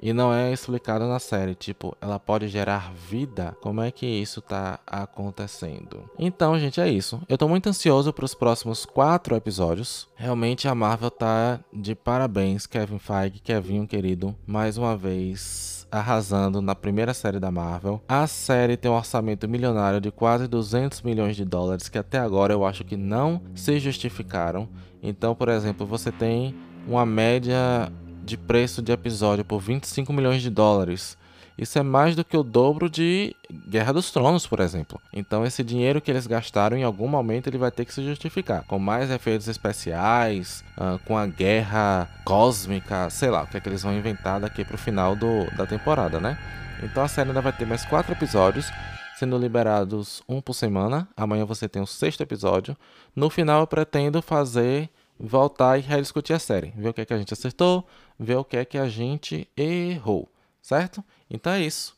E 0.02 0.14
não 0.14 0.34
é 0.34 0.52
explicado 0.52 1.08
na 1.08 1.20
série, 1.20 1.56
tipo, 1.56 1.96
ela 2.02 2.20
pode 2.20 2.48
gerar 2.48 2.94
vida? 2.94 3.56
Como 3.62 3.82
é 3.82 3.92
que 3.92 4.06
isso 4.06 4.42
tá 4.42 4.80
acontecendo? 4.86 6.10
Então, 6.20 6.60
gente, 6.60 6.82
é 6.82 6.90
isso. 6.90 7.22
Eu 7.28 7.38
tô 7.38 7.48
muito 7.48 7.70
ansioso 7.70 8.12
para 8.12 8.26
os 8.26 8.34
próximos 8.34 8.86
quatro 8.86 9.36
episódios. 9.36 10.08
Realmente 10.16 10.68
a 10.68 10.76
Marvel 10.76 11.12
tá 11.12 11.60
de 11.74 11.96
parabéns, 11.96 12.66
Kevin 12.66 13.00
Feige, 13.00 13.40
Kevin 13.40 13.86
querido, 13.86 14.36
mais 14.46 14.78
uma 14.78 14.96
vez 14.96 15.76
arrasando 15.92 16.62
na 16.62 16.76
primeira 16.76 17.14
série 17.14 17.40
da 17.40 17.50
Marvel. 17.50 18.02
A 18.08 18.28
série 18.28 18.76
tem 18.76 18.92
um 18.92 18.96
orçamento 18.96 19.48
milionário 19.48 20.02
de 20.02 20.12
quase 20.12 20.48
200 20.48 21.02
milhões 21.02 21.36
de 21.36 21.46
dólares, 21.46 21.88
que 21.88 21.98
até 21.98 22.20
agora 22.20 22.54
eu 22.54 22.66
acho 22.66 22.84
que 22.84 22.98
não 22.98 23.42
se 23.54 23.80
justificaram. 23.80 24.68
Então, 25.02 25.34
por 25.36 25.50
exemplo, 25.50 25.86
você 25.86 26.12
tem 26.12 26.56
uma 26.88 27.06
média 27.06 27.92
de 28.26 28.36
preço 28.36 28.82
de 28.82 28.92
episódio 28.92 29.46
por 29.46 29.60
25 29.60 30.12
milhões 30.12 30.42
de 30.42 30.50
dólares. 30.50 31.16
Isso 31.58 31.80
é 31.80 31.84
mais 31.84 32.18
do 32.18 32.26
que 32.26 32.36
o 32.36 32.44
dobro 32.44 32.90
de 32.90 33.34
Guerra 33.70 33.94
dos 33.94 34.12
Tronos, 34.12 34.46
por 34.46 34.60
exemplo. 34.60 35.00
Então 35.14 35.46
esse 35.46 35.64
dinheiro 35.64 36.02
que 36.02 36.12
eles 36.12 36.28
gastaram 36.28 36.76
em 36.76 36.84
algum 36.84 37.08
momento 37.08 37.48
ele 37.48 37.58
vai 37.58 37.72
ter 37.72 37.86
que 37.86 37.94
se 37.94 38.04
justificar, 38.04 38.66
com 38.66 38.78
mais 38.78 39.10
efeitos 39.10 39.48
especiais, 39.48 40.66
uh, 40.78 41.00
com 41.06 41.18
a 41.18 41.26
guerra 41.26 42.10
cósmica, 42.26 43.10
sei 43.10 43.30
lá, 43.30 43.44
o 43.44 43.48
que 43.48 43.56
é 43.56 43.62
que 43.62 43.70
eles 43.70 43.84
vão 43.84 43.94
inventar 43.94 44.42
daqui 44.42 44.66
pro 44.66 44.78
final 44.78 45.16
do, 45.16 45.46
da 45.56 45.66
temporada, 45.66 46.20
né? 46.20 46.38
Então 46.84 47.04
a 47.04 47.08
série 47.08 47.30
ainda 47.30 47.42
vai 47.42 47.54
ter 47.54 47.66
mais 47.66 47.86
quatro 47.86 48.12
episódios, 48.12 48.70
sendo 49.18 49.38
liberados 49.38 50.22
um 50.28 50.42
por 50.42 50.54
semana. 50.54 51.08
Amanhã 51.16 51.46
você 51.46 51.70
tem 51.70 51.82
o 51.82 51.88
sexto 51.88 52.22
episódio. 52.22 52.76
No 53.16 53.30
final 53.30 53.62
eu 53.62 53.68
pretendo 53.68 54.22
fazer 54.22 54.90
voltar 55.20 55.78
e 55.78 55.82
rediscutir 55.82 56.36
a 56.36 56.40
série, 56.40 56.74
ver 56.76 56.90
o 56.90 56.94
que 56.94 57.02
é 57.02 57.06
que 57.06 57.14
a 57.14 57.18
gente 57.18 57.34
acertou, 57.34 57.86
ver 58.20 58.38
o 58.38 58.44
que 58.44 58.58
é 58.58 58.66
que 58.66 58.78
a 58.78 58.88
gente 58.88 59.48
errou, 59.56 60.30
certo? 60.62 61.04
Então 61.30 61.54
é 61.54 61.62
isso. 61.62 61.96